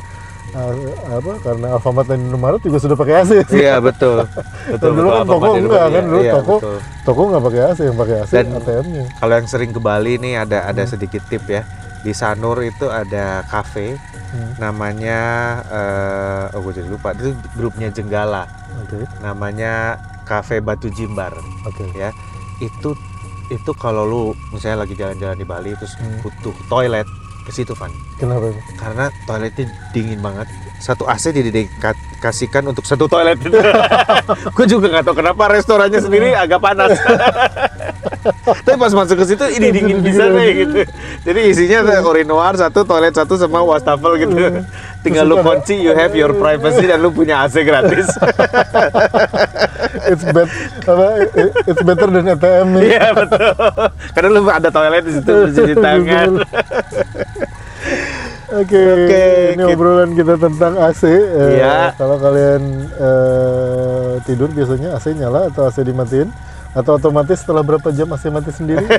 apa 0.54 1.32
karena 1.40 1.66
Alfamart 1.72 2.06
dan 2.06 2.22
Indomaret 2.22 2.60
juga 2.60 2.78
sudah 2.78 2.94
pakai 2.94 3.14
AC. 3.18 3.30
Iya, 3.50 3.76
betul. 3.78 4.24
Betul. 4.72 4.88
Dulu 4.92 4.98
betul. 5.00 5.12
kan 5.12 5.26
toko 5.26 5.46
enggak 5.54 5.84
kan 5.86 6.04
dulu 6.04 6.20
iya, 6.20 6.32
toko 6.34 6.54
betul. 6.58 6.76
toko 7.02 7.20
nggak 7.28 7.42
pakai 7.44 7.60
AC 7.64 7.78
yang 7.82 7.96
pakai 7.96 8.16
AC 8.18 8.32
Dan- 8.32 8.52
ATM-nya. 8.52 9.04
Kalau 9.14 9.34
yang 9.36 9.46
sering 9.46 9.70
ke 9.70 9.78
Bali 9.78 10.12
nih 10.16 10.34
ada 10.38 10.58
ada 10.64 10.82
Hmm. 10.82 10.90
sedikit 10.90 11.22
tip 11.24 11.46
ya. 11.46 11.62
Di 12.00 12.12
Sanur 12.12 12.58
itu 12.60 12.86
ada 12.86 13.42
cafe 13.44 13.94
Hmm, 14.26 14.58
namanya 14.58 15.18
eh 15.64 16.44
oh 16.50 16.60
gue 16.60 16.72
jadi 16.74 16.88
lupa. 16.88 17.12
Itu 17.12 17.30
grupnya 17.54 17.88
Jenggala. 17.88 18.50
Oke, 18.80 19.06
Namanya 19.20 19.94
Cafe 20.24 20.58
Batu 20.58 20.88
Jimbar. 20.88 21.30
oke. 21.62 21.86
ya 21.92 22.10
itu 22.58 22.90
itu 23.46 23.70
kalau 23.72 24.02
lu 24.02 24.22
misalnya 24.50 24.82
lagi 24.82 24.92
jalan-jalan 24.92 25.36
di 25.36 25.44
Bali 25.44 25.70
terus 25.72 25.94
Hmm. 25.94 26.18
butuh 26.20 26.56
toilet 26.66 27.06
ke 27.46 27.54
situ 27.54 27.78
Van. 27.78 27.94
Kenapa? 28.18 28.50
karena 28.74 29.06
toiletnya 29.22 29.70
dingin 29.94 30.18
banget. 30.18 30.50
Satu 30.82 31.06
AC 31.06 31.30
didedikasikan 31.30 32.66
untuk 32.66 32.82
satu 32.82 33.06
toilet. 33.06 33.38
Gue 34.56 34.66
juga 34.66 34.90
nggak 34.90 35.04
tahu 35.06 35.16
kenapa 35.22 35.46
restorannya 35.54 36.02
sendiri 36.02 36.34
agak 36.34 36.58
panas. 36.58 36.98
Tapi 38.66 38.74
pas 38.74 38.90
masuk 38.90 39.22
ke 39.22 39.24
situ 39.30 39.46
ini 39.62 39.70
dingin 39.70 39.98
bisa 40.02 40.26
deh 40.26 40.50
gitu. 40.66 40.82
Jadi 41.22 41.40
isinya 41.46 42.02
urinoir 42.02 42.58
satu 42.58 42.82
toilet 42.82 43.14
satu 43.14 43.38
sama 43.38 43.62
wastafel 43.62 44.18
gitu. 44.18 44.34
Tinggal 45.06 45.22
lu 45.30 45.38
kunci 45.38 45.78
you 45.78 45.94
have 45.94 46.10
your 46.18 46.34
privacy 46.34 46.90
dan 46.90 46.98
lu 46.98 47.14
punya 47.14 47.46
AC 47.46 47.62
gratis 47.62 48.10
It's 50.06 50.24
bet 50.24 50.48
apa? 50.82 51.06
It's 51.64 51.82
better 51.82 52.08
than 52.08 52.24
ATM 52.28 52.68
nih. 52.72 52.82
Iya 52.88 53.06
betul. 53.12 53.50
Karena 54.10 54.28
lu 54.30 54.40
ada 54.44 54.68
toilet 54.68 55.02
di 55.02 55.12
situ 55.12 55.32
cuci 55.50 55.74
tangan. 55.76 56.30
Oke, 58.46 58.78
Oke, 58.78 59.24
ini 59.50 59.58
kita- 59.58 59.74
obrolan 59.74 60.10
kita 60.14 60.34
tentang 60.38 60.78
AC. 60.78 61.02
Eh, 61.04 61.58
Iya. 61.58 61.90
Kalau 61.94 62.16
kalian 62.16 62.62
eh, 62.88 64.10
tidur 64.22 64.46
biasanya 64.48 64.94
AC 64.94 65.10
nyala 65.12 65.50
atau 65.50 65.66
AC 65.66 65.82
dimatiin? 65.82 66.30
Atau 66.70 66.94
otomatis 66.94 67.40
setelah 67.40 67.64
berapa 67.64 67.88
jam 67.90 68.06
AC 68.08 68.28
mati 68.28 68.52
sendiri? 68.52 68.86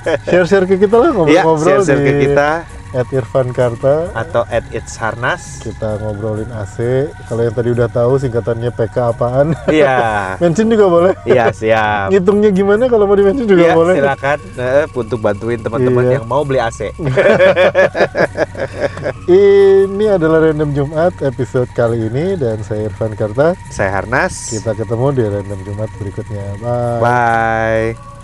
Eh, 0.00 0.16
Share-share 0.26 0.64
ke 0.64 0.80
kita 0.80 0.96
lah 0.96 1.12
Iya, 1.26 1.42
ngobrol-ngobrol 1.44 1.82
ke 1.82 1.94
di 1.98 2.12
kita 2.24 2.50
at 2.92 3.06
Irfan 3.08 3.50
Karta. 3.50 4.10
atau 4.12 4.42
at 4.46 4.66
It's 4.70 4.94
Harnas. 4.94 5.58
Kita 5.58 5.98
ngobrolin 5.98 6.50
AC. 6.50 7.06
Kalau 7.24 7.40
yang 7.40 7.52
tadi 7.52 7.70
udah 7.70 7.86
tahu 7.86 8.16
singkatannya 8.16 8.70
PK 8.70 8.96
apaan? 9.08 9.54
Iya. 9.66 9.98
mention 10.42 10.66
juga 10.66 10.86
boleh. 10.86 11.12
Iya, 11.22 11.50
siap. 11.50 12.10
Ngitungnya 12.10 12.50
gimana 12.50 12.84
kalau 12.86 13.04
mau 13.04 13.14
di 13.14 13.22
mention 13.22 13.46
juga 13.46 13.62
Iya, 13.62 13.74
boleh. 13.74 13.94
silakan 13.96 14.38
eh, 14.56 14.84
untuk 14.88 15.18
bantuin 15.18 15.58
teman-teman 15.58 16.02
Iya. 16.04 16.12
yang 16.16 16.26
mau 16.26 16.42
beli 16.42 16.58
AC. 16.58 16.90
Ini 19.30 20.06
adalah 20.10 20.42
Random 20.42 20.70
Jumat 20.70 21.14
episode 21.22 21.70
kali 21.70 22.02
ini 22.02 22.34
dan 22.34 22.60
saya 22.60 22.86
Irfan 22.86 23.14
Karta. 23.14 23.54
Saya 23.68 23.94
Harnas. 23.94 24.50
Kita 24.50 24.74
ketemu 24.74 25.06
di 25.12 25.22
Random 25.22 25.60
Jumat 25.62 25.90
berikutnya. 25.96 26.44
Bye. 26.58 27.00
Bye. 27.00 28.19